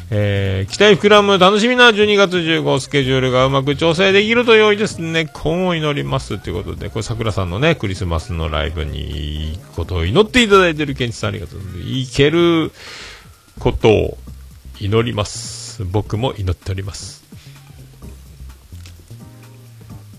[0.10, 5.30] えー、期待膨らむ楽しみな12月15スケジュールがうまく調整できると良いですね。
[5.34, 6.40] 今後祈ります。
[6.40, 11.90] ということで、これ桜さんのね、クリスマスのライブに行くことを祈っていただいてるケンチさんありがとうございます。
[11.90, 12.72] 行ける
[13.60, 14.18] ことを
[14.80, 15.84] 祈ります。
[15.84, 17.22] 僕も祈っております。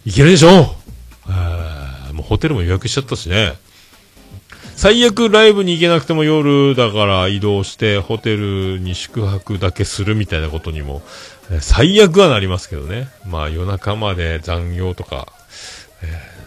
[0.04, 0.80] いけるでしょう
[2.20, 3.54] もうホテルも予約しちゃったしね。
[4.76, 11.02] 最悪ライブに行けなくても夜だから移動してホテルに宿泊だけするみたいなことにも、
[11.50, 13.08] え最悪はなりますけどね。
[13.26, 15.28] まあ夜中まで残業とか、
[16.02, 16.40] えー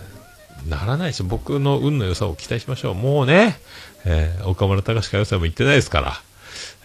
[0.69, 1.23] ならないです。
[1.23, 2.95] 僕の運の良さを期待しましょう。
[2.95, 3.59] もうね、
[4.05, 6.13] えー岡村隆史か良さも言ってないですから、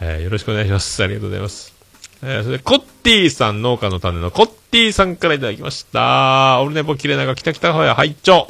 [0.01, 1.03] えーよろしくお願いします。
[1.03, 1.75] ありがとうございます。
[2.23, 6.61] えーそれで、コッティさん、農家の種のコッティさんからいただきました。
[6.61, 8.49] オルネポキレナが北北ホヤ拝聴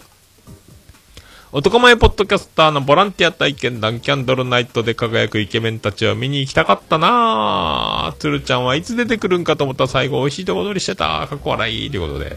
[1.51, 8.17] 男前ポッドキャスターのボランティア体験談キャンドルナイトで輝くイケメンたちを見に行きたかったなぁ。
[8.19, 11.27] つるちゃんはいつ出てくるんかと思ったら最後美味しいとこ取りしてた。
[11.27, 11.91] かっこ笑い。
[11.91, 12.37] ということで。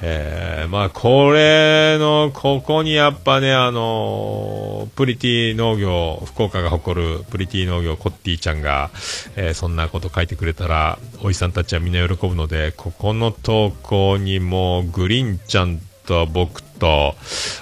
[0.00, 8.90] えー、まあこれの、ここにやっぱね、あのプリティ農業、福岡が誇るプリティ農業コッティちゃんが、
[9.34, 17.14] えーそんなこと書いてくれたら、おじさんたちはみんな喜ぶので、ここの投稿にもグリーンちゃんと僕と、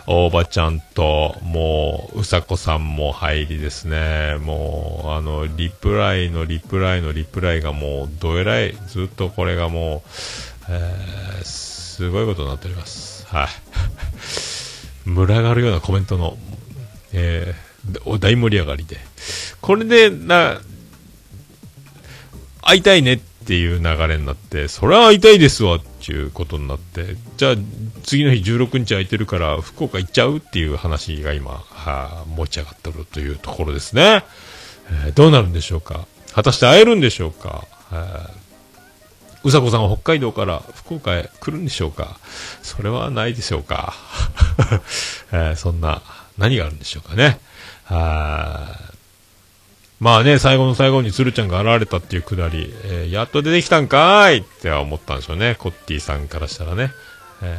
[0.07, 4.36] 大場ちゃんと、もう、うさこさんも入りですね。
[4.40, 10.11] もう、あの、リプライのリプライのリプライがもう、どえらい、ずっとこれがもう、
[10.68, 13.24] えーすごいことになっております。
[13.28, 13.49] はい。
[15.09, 16.36] 群がるようなコメントの、
[17.12, 17.74] えー
[18.05, 18.97] 大盛り上がりで。
[19.61, 20.61] これで、な、
[22.62, 27.55] 会いたいねっていう流れになって、それは会いたいですわっていうことになって、じゃあ
[28.02, 34.24] 次の日16日空いてるから福岡行っちゃうっていう話が今、はあ持ち上がってるというところですね。
[35.07, 38.44] えーどうなるんでしょうか果たして会えるんでしょうか、えー
[39.44, 42.18] うさこさんは北海道から福岡へ来るんでしょうか
[42.62, 43.94] それはないでしょうか、
[45.32, 46.02] えーそんな、
[46.38, 47.38] 何があるんでしょうかね。
[47.84, 48.93] はい
[50.05, 55.57] まあね、最後の最後に鶴ちゃんが現れたっていうくだり、えーやっと出てきたんかーいって思ったんでしょうね。
[55.59, 56.90] コッティさんからしたらね。
[57.42, 57.59] え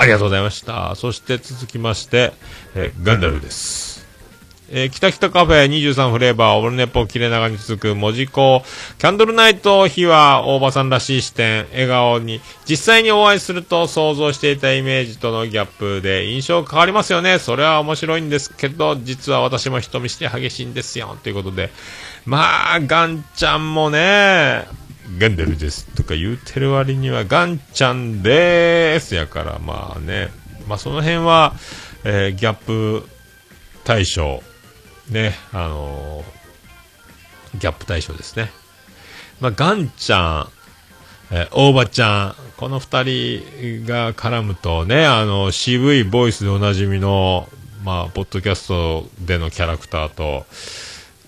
[0.00, 0.94] ありがとうございました。
[0.94, 2.32] そして続きまして、
[2.76, 3.87] えーガンダルです。
[4.70, 8.62] えー、北北カフェ23フレーバー、オルネポ切れ長に続く文字工、
[8.98, 17.38] キャンドルナイト日は大場さんらしい視点、笑顔に、実際にお会いすると想像していたイメージとのギャップで印象変わりますよね。
[17.38, 21.16] それは面白いんですけど、実は私も人見知り激しいんですよ。
[21.22, 21.70] ということで、
[22.26, 24.66] まあ、ガンちゃんもね、
[25.16, 29.14] ガンデルですとか言うてる割にはガンちゃんでーす。
[29.14, 30.28] やから、まあね、
[30.68, 31.54] まあその辺は、
[32.04, 33.08] えーギャップ
[33.84, 34.42] 対象、
[35.10, 38.50] ね、あのーギャップ対象ですね。
[39.40, 40.48] まあ、ガンちゃ
[41.30, 47.48] ん、えー大場ちゃん、この二人が絡むとね、あの、渋いボイスでおなじみの、
[47.84, 50.44] まあ、ポッドキャストでのキャラクターと、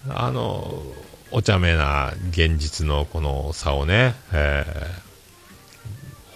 [0.09, 0.83] あの、
[1.31, 5.11] お茶目な現実のこの差をね、えー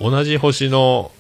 [0.01, 1.13] 同じ星の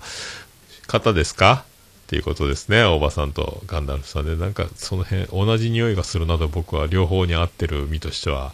[0.88, 1.64] 方ですか？
[2.04, 8.52] っていうことですね、大場さんとガンダルフさんで、なんかその辺、同じ匂いがするなど僕は両方に合ってる身としては、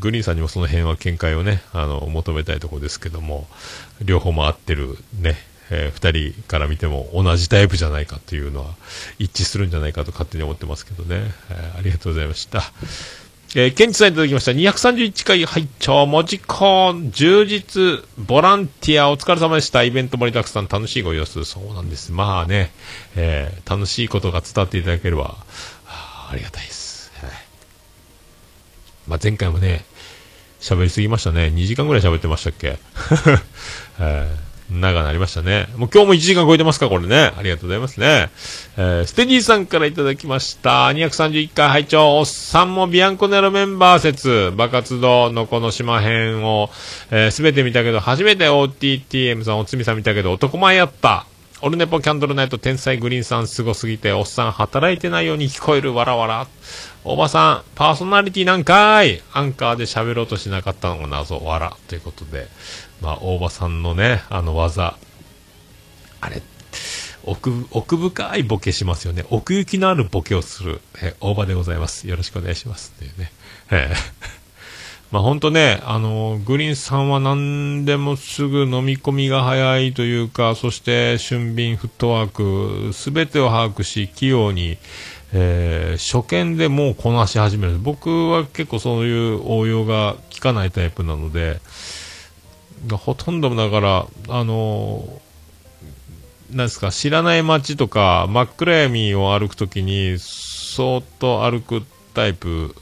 [0.00, 3.46] グリーンさんにもその辺は見解をね、あの、求めたいところですけども、
[4.02, 5.36] 両方も合ってるね、
[5.70, 8.74] えー二人から見ても同じタイプじゃないかというのは
[9.20, 12.72] 一致するんじゃないかと勝手に思ってますけどね、えーありがとうございました。
[13.56, 14.52] えー、ケンチさんいただきました。
[14.52, 19.82] 231回拝聴文字工、充実、ボランティア、お疲れ様でした。
[19.82, 21.44] イベント盛りだくさん、楽しいご様子。
[21.44, 22.12] そうなんです。
[22.12, 22.70] まあね、
[23.16, 25.36] えー楽しいことが伝わっていただければ、
[25.88, 27.10] ありがたいです。
[27.20, 27.30] はい
[29.08, 29.84] まあ、前回もね、
[30.60, 31.46] 喋りすぎましたね。
[31.46, 32.78] 2時間ぐらい喋ってましたっけ、
[33.98, 35.66] えー長なりましたね。
[35.76, 37.32] もう今日も1時間超えてますか、これね。
[37.36, 38.30] ありがとうございますね。
[38.76, 40.88] えーステディさんからいただきました。
[40.88, 46.70] 231回拝聴おっさんもビアンコネロメンバー説、バカツドのこの島編を、
[47.10, 51.26] えすべて見たけど、初めて OTTM さん、おつみさん見たけど、男前やった。
[51.62, 56.46] オルネポキャンドルナイト天才グリーンさんすごすぎて、おっさん働いてないように聞こえる、わらわら。
[57.04, 61.76] おばさん、パーソナリティなんかいアンカーで喋ろうとしなかったのが謎、わら。
[61.88, 62.48] ということで、
[63.00, 64.96] まあ、大場さんのね、あの技。
[66.20, 66.42] あれ、
[67.24, 69.24] 奥、奥深いボケしますよね。
[69.30, 72.08] 奥行きのあるボケをする、え大場でございます。
[72.08, 72.92] よろしくお願いします。
[72.96, 73.32] っていうね。
[73.70, 73.94] ええ
[75.10, 84.78] まあ本当ね、あの、グリーンさんは何でもすぐ飲み込みが早いというか、そして俊敏フットワーク、すべてを把握し、器用に、
[85.32, 87.78] えー初見でもうこなし始める。
[87.78, 91.60] 僕は結構そういう応用が効かないタイプなので、
[92.96, 95.20] ほとんどだから、あの
[96.50, 101.82] なんですか、知らない街とか、真っ暗闇を歩くときに、そーっと歩く
[102.14, 102.74] タイプ、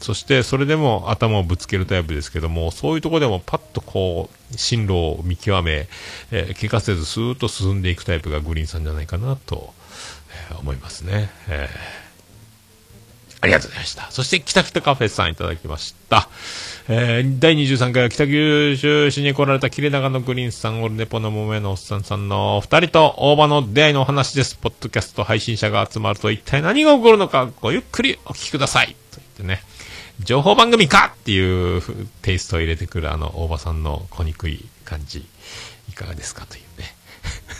[0.00, 5.88] そしてそれでも頭をぶつけるタイプですけども、そういうとこでもパッとこう、進路を見極め、
[6.30, 9.72] えー怪我せずスーッと進んでいくタイプがグリーンさんじゃないかなと、
[10.50, 11.30] えー思いますね。
[11.48, 12.06] えー
[13.36, 14.10] あありがとうございました。
[14.10, 16.28] そして、北北カフェさんいただきました。
[16.88, 24.54] えー、第23回は北九州市に来られた切れ長のグリーンさん、オルネポの桃屋のおっさんさんの二人と大場の出会いのお話です。
[24.54, 28.94] ポッドキャスト配信者が集まると一体何が起こるのか、ごゆっくりお聞きください。
[29.10, 29.62] と言ってね、
[30.20, 31.82] 情報番組かっていう
[32.22, 35.26] テイストを入れてくるあの大場さんの小憎い感じ、
[35.90, 36.94] いかがですかというね。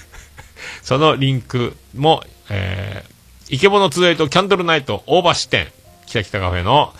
[0.82, 5.66] そのリンクも、えー、イケボの集いとキャンドルナイト大場支店、
[6.06, 6.94] 北北カフェの、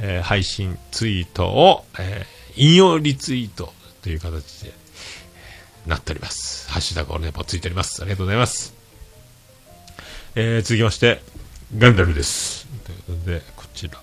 [0.00, 3.72] えー配信ツイートを、えー引用リツイート
[4.02, 4.72] という形で、
[5.86, 6.68] なっております。
[6.70, 8.02] ハッシュタグオルネポついております。
[8.02, 8.74] ありがとうございます。
[10.34, 11.22] えー続きまして、
[11.76, 12.66] ガンダルです。
[12.84, 14.00] ということで、こちら。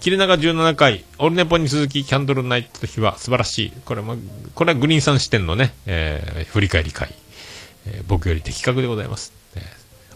[0.00, 3.72] 切れ長17回、オルネポに続き、キャンドルナイトの日は素晴らしい。
[3.84, 4.16] これも、
[4.54, 7.14] これはグリーンさん視点のね、えー振り返り会。
[7.86, 9.32] えー僕より的確でございます。
[9.54, 9.62] えー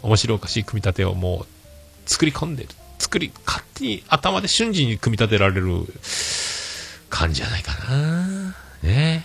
[0.06, 2.68] 面白おかしい組み立てをもう作り込んでる。
[3.14, 5.84] 作り、勝手に頭で瞬時に組み立てられる
[7.10, 8.56] 感じじゃないかな。
[8.82, 9.24] ね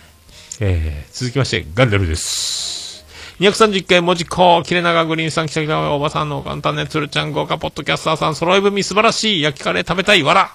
[0.60, 3.04] えー続きまして、ガンダルです。
[3.40, 10.52] 230回文字工、切れ長グリーンさん、北北おばさんの簡単ね、つるちゃん、豪華ポッドキャスターさん、揃い踏み素晴らしい、焼きカレー食べたい、わら。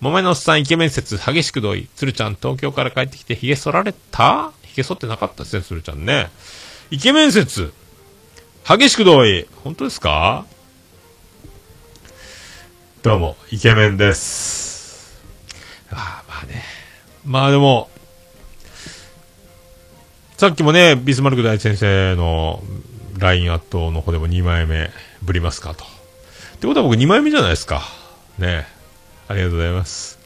[0.00, 1.86] 桃屋のおっさん、イケメン説、激しく同意。
[1.94, 6.30] つるちゃん、東京から帰ってきて、髭剃られた髭剃ってなかったですね、つるちゃんね。
[6.90, 7.74] イケメン説、
[8.66, 9.46] 激しく同意。
[9.64, 10.46] 本当ですか？
[13.02, 15.18] どうも、イケメンです。
[15.90, 16.62] あ、まあね。
[17.24, 17.88] まあでも、
[20.36, 22.62] さっきもね、ビスマルク大先生の
[23.16, 24.90] LINE アットの方でも2枚目、
[25.22, 25.84] ぶりますかと。
[25.84, 27.80] ってことは僕2枚目じゃないですか。
[28.36, 28.66] ね
[29.28, 30.18] ありがとうございます。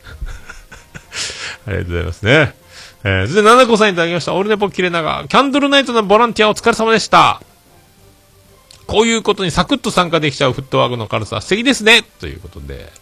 [1.69, 2.57] ありがとうございますね。
[3.05, 4.35] えー、そして、ななこさんいただきました。
[4.35, 5.25] オールネポ切れ長。
[5.29, 7.41] キャンドルナイトのボランティアお疲れ様でした。
[8.87, 12.93] こういうことにサクッと参加できちゃうフットワークの軽さ、素敵ですねということで。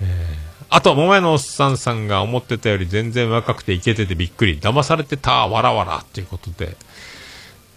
[0.00, 4.58] えーあと、桃屋のおっさんさんが思ってたより全然若くてイケててびっくり。
[4.58, 6.04] 騙されてた、わらわら。
[6.12, 6.76] ということで。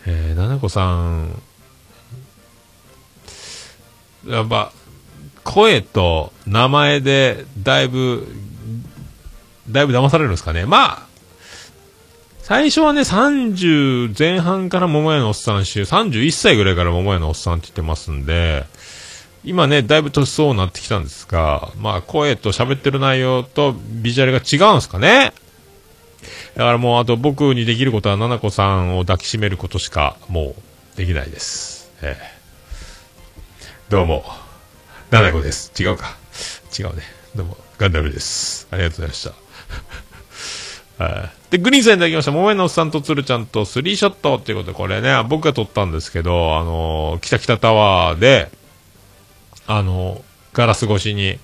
[0.07, 1.41] えー、ななこさん、
[4.27, 4.71] やっぱ、
[5.43, 8.27] 声と名前でだいぶ、
[9.69, 10.65] だいぶ騙されるんですかね。
[10.65, 11.08] まあ、
[12.49, 18.65] 最初はね、30前半から桃屋のおっさん週、31歳ぐらいから桃屋のおっさんって言ってますんで、
[19.43, 25.31] 今ね、だいぶ年そうなってきたんですが、まあ、声と喋ってる内容とビジュアルが違うんですかね。
[26.55, 30.55] だからもう、あと僕にできることは、ななこさんを抱きしめることしか、も
[30.95, 31.91] う、できないです。
[32.01, 32.39] ええ
[33.89, 34.25] どうも、
[35.11, 35.71] ななこです。
[35.79, 36.17] 違うか。
[36.79, 37.03] 違うね。
[37.35, 38.67] どうも、ガンダムです。
[38.71, 40.08] ありがとうございました。
[40.99, 42.31] はいで、グリーンさんいただきました。
[42.31, 48.51] 桃江のおっさんとつるちゃんとスリーショットっていうことで、これね、僕が撮ったんですけど、あのー、北北タワーで、
[49.65, 50.23] あの、
[50.53, 51.39] ガラス越しに、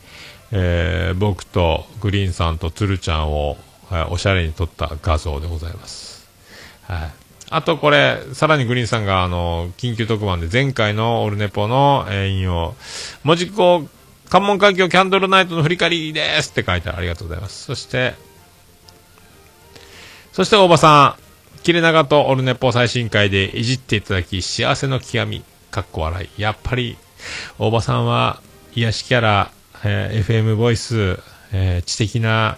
[0.51, 3.57] えー僕とグリーンさんとつるちゃんを、
[3.89, 6.29] はいおしゃれに撮った画像でございます。
[6.83, 7.11] はい。
[7.49, 12.75] あとこれ、さらにグリーンさんが、あの、緊急特番で前回のオルネポの、え引用、
[13.23, 13.87] 文字工、
[14.29, 17.63] 関門海峡キャンドルナイトの振り返りですって書いてあるありがとうございます。
[17.63, 18.15] そして、
[20.35, 26.41] そして大場さん、切れ長とオルネポ最新回でいじっていただき、幸せの極み、かっこ笑い。
[26.41, 26.97] やっぱり、
[27.57, 28.41] 大場さんは、
[28.73, 29.51] 癒しキャラ、
[29.85, 31.19] えー FM ボイス、
[31.53, 32.57] えー知的な、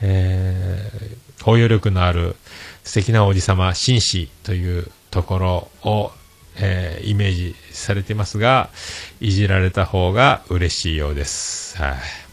[0.00, 2.34] えー包容力のある
[2.82, 6.12] 素敵なおじさま、紳士というところを、
[6.56, 8.70] えーイメージされてますが、
[9.20, 11.76] いじられた方が嬉しいようです。
[11.76, 12.27] はい。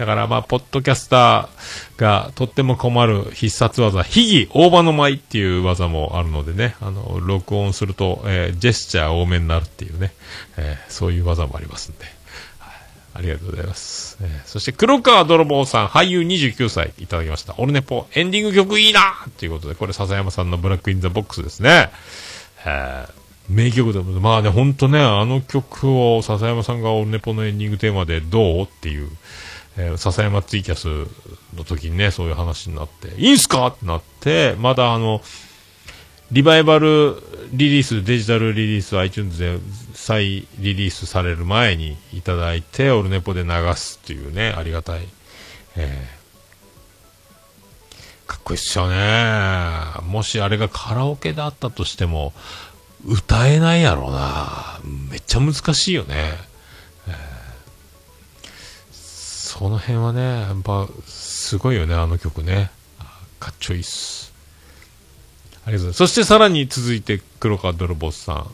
[0.00, 10.14] だからまあ、ポッドキャスターがとっても困る必殺技、秘技大場の舞っていう技もあるのでね、あの、録音すると、えージェスチャー多めになるっていうね、
[10.56, 12.06] えーそういう技もありますんで。
[12.60, 12.74] はい
[13.12, 14.16] ありがとうございます。
[14.22, 17.54] えーそして、黒川泥棒さん、俳優29歳いただきました。
[17.58, 19.00] オルネポ、エンディング曲いいな
[19.36, 21.90] ということで、これ笹山さんの Black in the Box ですね。
[22.64, 23.20] えー
[23.50, 29.10] 名曲でも、まあね、ほんとね、あの曲を笹山さんがオルネポのエンディングテーマでどうっていう、
[29.76, 30.86] えー笹山ツイキャス
[31.56, 33.66] の時にね、そういう話になって、いいんすか？
[33.68, 35.22] ってなって、まだあの、
[36.32, 37.16] リバイバル
[37.52, 39.58] リリース、デジタルリリース、iTunes で
[39.94, 45.08] 再リリースされる前にいただいて、オルネポで流すっていうね、ありがたい。
[45.76, 46.20] えー
[48.30, 48.94] かっこいいっすよね。
[50.04, 52.32] もしあれがカラオケであったとしても、
[53.04, 54.78] 歌えないやろうな。
[55.10, 56.34] めっちゃ難しいよね。
[59.60, 62.70] その辺はね、やっぱ、すごいよね、あの曲ね。
[63.38, 64.32] かっちょいいっす。
[65.66, 65.98] ありがとうございます。
[65.98, 68.46] そしてさらに続いて、黒川泥棒さん。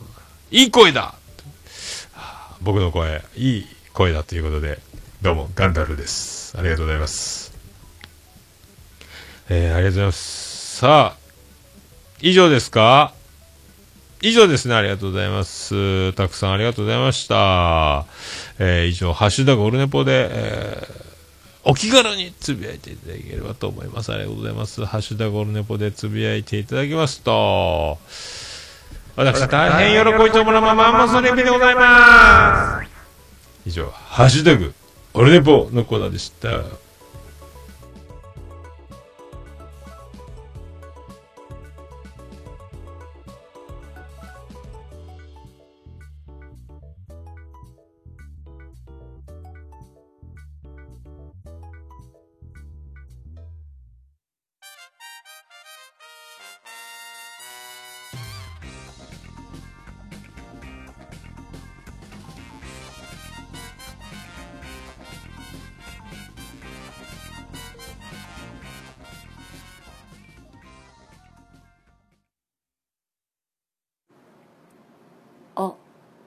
[0.51, 1.15] いい声だ
[2.59, 4.81] 僕の声、いい声だということで、
[5.21, 6.57] どうも、ガンダルです。
[6.57, 7.53] ありがとうございます。
[9.47, 10.77] えー、ありがとうございます。
[10.79, 11.17] さあ、
[12.19, 13.13] 以上ですか？
[14.21, 14.75] 以上ですね。
[14.75, 16.13] ありがとうございます。
[16.13, 18.05] たくさんありがとうございました。
[18.59, 21.07] えー、以上、ハッシュタグオルネポで、えー
[21.69, 24.13] お気軽につぶやいていただければと思います。
[24.13, 24.85] ありがとうございます。
[24.85, 27.97] ハッシュタグオルネポでつぶやいていただきますと、
[29.17, 32.89] 私、大変喜びとものまま、マンモスレビでございます。
[33.65, 34.73] 以上、ハッシュタグ、
[35.13, 36.63] オルネポのコーナーでした。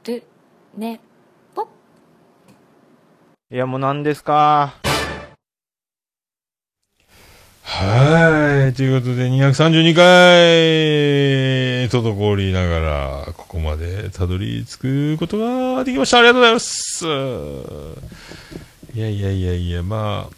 [0.04, 0.22] る
[0.76, 1.00] ね
[1.54, 1.68] ぽ
[3.50, 4.74] いや、もう何ですか？
[7.62, 8.74] はい。
[8.74, 10.04] ということで、232回、
[11.88, 12.80] 滞りなが
[13.26, 14.78] ら、ここまでたどり着
[15.16, 15.38] くこと
[15.76, 16.18] ができました。
[16.18, 17.06] ありがとうございます。
[18.92, 20.34] いやいやいやいや、まあ、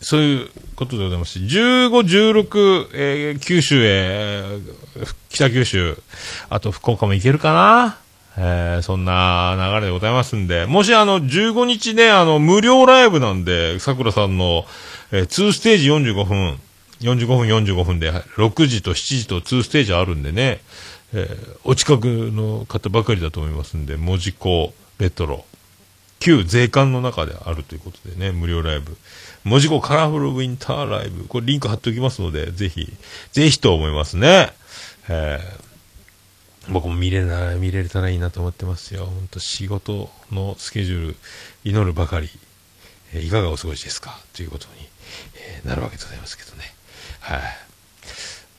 [0.00, 4.44] そういうことでございますし、15、16、えー九州へ、
[5.30, 5.96] 北九州、
[6.48, 7.98] あと福岡も行けるかな？
[8.36, 14.64] えーそんな流れでございますんで、もしあの、15日ね、あの、無料ライブなんで、桜さんの、
[15.10, 16.58] えー2ステージ45分、
[17.00, 20.60] 45分45分で、6時と7時と2ステージあるんでね、
[21.12, 25.44] えーお近くの方ばかりだと思いますんで、文字工レトロ、
[26.18, 28.96] 旧税関の中であるということでね、無料ライブ。
[29.44, 31.24] 文字工カラフルウィンターライブ。
[31.24, 32.88] これリンク貼っておきますので、ぜひ、
[33.32, 34.52] ぜひと思いますね。
[35.08, 35.71] えー
[36.70, 39.06] 僕も見れな見れたらいいなと思ってますよ。
[39.06, 41.16] 本当仕事のスケジュール、
[41.64, 42.28] 祈るばかり、
[43.12, 44.88] えー、いかがお過ごしですかということに、
[45.36, 46.64] えー、なるわけでございますけどね。
[47.20, 47.42] はい、あ。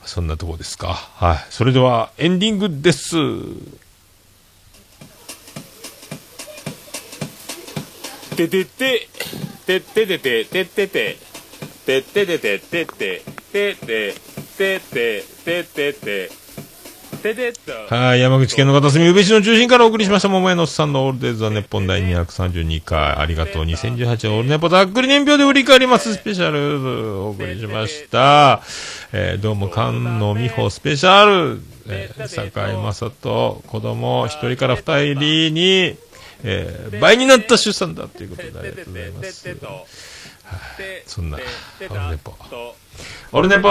[0.06, 0.88] そんなとこですか。
[0.88, 1.48] はい、あ。
[1.50, 3.16] それでは、エンディングです。
[8.36, 9.08] ててて、
[9.66, 11.18] てててて、ててて、
[11.86, 14.16] てててて、ててて、てて
[14.58, 16.43] てて、ててて、
[17.90, 28.62] はい、山口県の片隅、宇部市の中心からお送りしました、桃屋のおっさんのオールデイズ・ザ・ネッポン第232回、ありがとう2018オールネポざっくり年表で振り返りますスペシャル、お送りしました。
[29.14, 35.98] えーどうも、菅野美穂スペシャル、えー、坂井正人、子供一人から二人に、
[36.44, 39.48] えー倍になった出産だということでありがとうございます。
[39.48, 41.38] はいそんな、
[41.90, 42.34] オルネポ。
[43.32, 43.70] オルネポ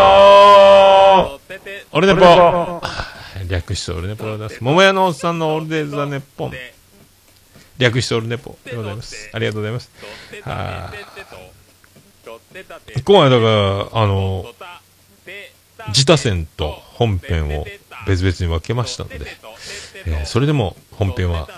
[1.92, 2.82] オルネポ
[3.48, 4.62] 略してオルネポでございます。
[4.62, 6.52] 桃屋のおっさんのオールデイズ・ザ・ネッポン。
[7.78, 9.30] 略してオルネポでございます。
[9.32, 9.90] ありがとうございます。
[10.42, 10.98] はい。
[13.02, 14.44] 今回だから、あの、
[15.88, 17.66] 自他戦と本編を
[18.06, 19.20] 別々に分けましたので、
[20.06, 21.48] えーそれでも本編は、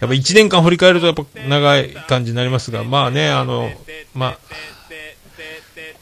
[0.00, 3.70] やっぱ1年間振り返るとやっぱ長い感じになりますが、まあね、あの、
[4.14, 4.38] まあ、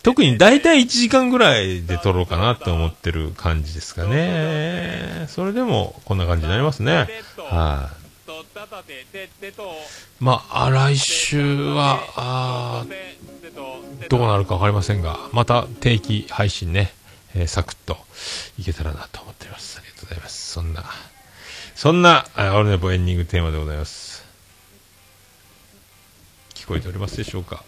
[0.09, 5.27] 特に大体1時間ぐらいで撮ろうかなと思ってる感じですかね。
[5.29, 7.11] それでもこんな感じになりますね。
[7.51, 7.91] は
[8.25, 8.35] い、
[10.19, 12.87] まあ、来週は、あ
[14.09, 16.91] どうなるかわかりませんが、また定期配信ね、
[17.35, 17.99] えーサクッと
[18.59, 19.79] いけたらなと思っております。
[19.79, 20.53] ありがとうございます。
[20.53, 20.85] そんな、
[21.75, 24.25] そんな、あオルネポエンディングテーマでございます。
[26.55, 27.63] 聞こえておりますでしょうか？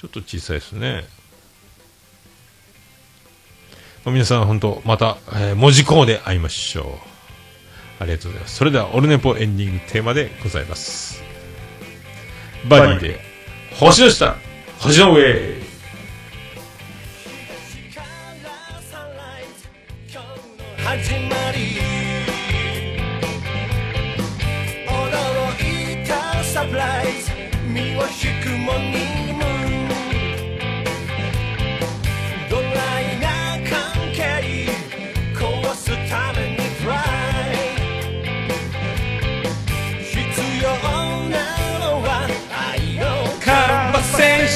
[0.00, 1.04] ちょっと小さいですね。
[4.04, 8.02] 皆さん本当また、えー文字工で会いましょう。
[8.02, 8.56] ありがとうございます。
[8.56, 11.22] それでは、オルネポエンディングテーマでございます。
[12.68, 13.20] バディで、
[13.78, 14.36] 星の下、
[14.80, 15.62] 星の上。
[20.84, 21.58] 始まり
[24.86, 27.30] 驚いたサプライズ
[27.66, 29.01] 身を引くモー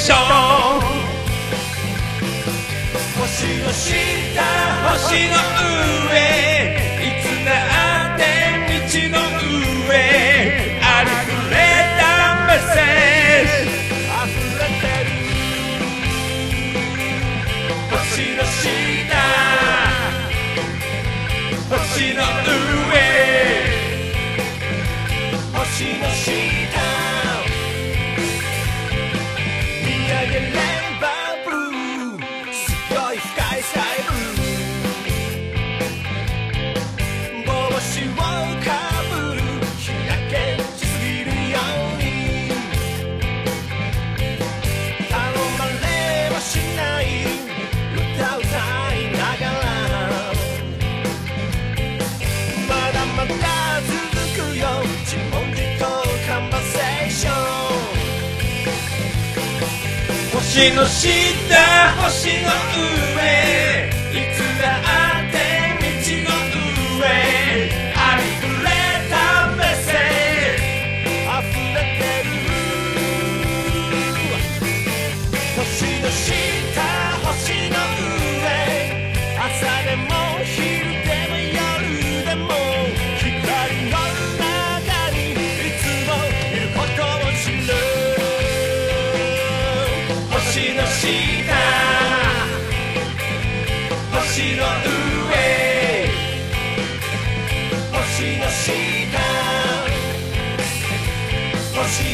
[0.07, 0.19] ション
[3.19, 3.91] 星の下
[4.93, 5.35] 星の
[6.07, 6.15] 上
[7.03, 7.51] いつだ
[8.15, 8.23] って
[8.71, 9.19] 道の
[9.89, 9.99] 上
[10.81, 11.55] ありふれ
[11.99, 12.07] た
[12.47, 13.75] メッセージ
[14.07, 14.31] 溢
[14.61, 15.11] れてる
[17.91, 17.97] 星
[18.37, 18.63] の下
[21.69, 22.46] 星の上
[60.57, 61.13] 星の下
[62.05, 62.76] 星の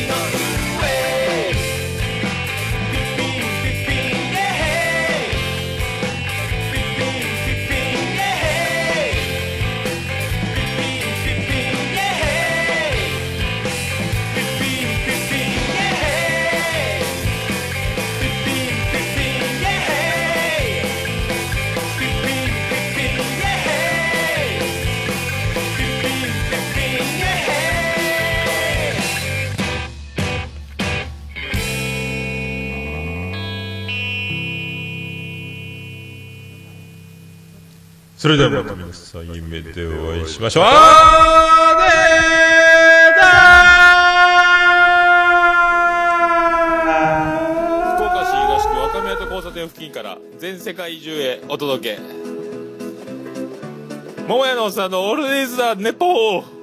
[0.08, 0.41] Marino.
[38.22, 40.62] それではまた皆さん夢でお会いしましょう。
[40.62, 40.70] 福
[48.04, 52.00] 岡市東区若宮と交差点付近から全世界中へお届け。
[54.28, 56.61] 桃屋のおっさんのオールディーズ・ザ・ネポー。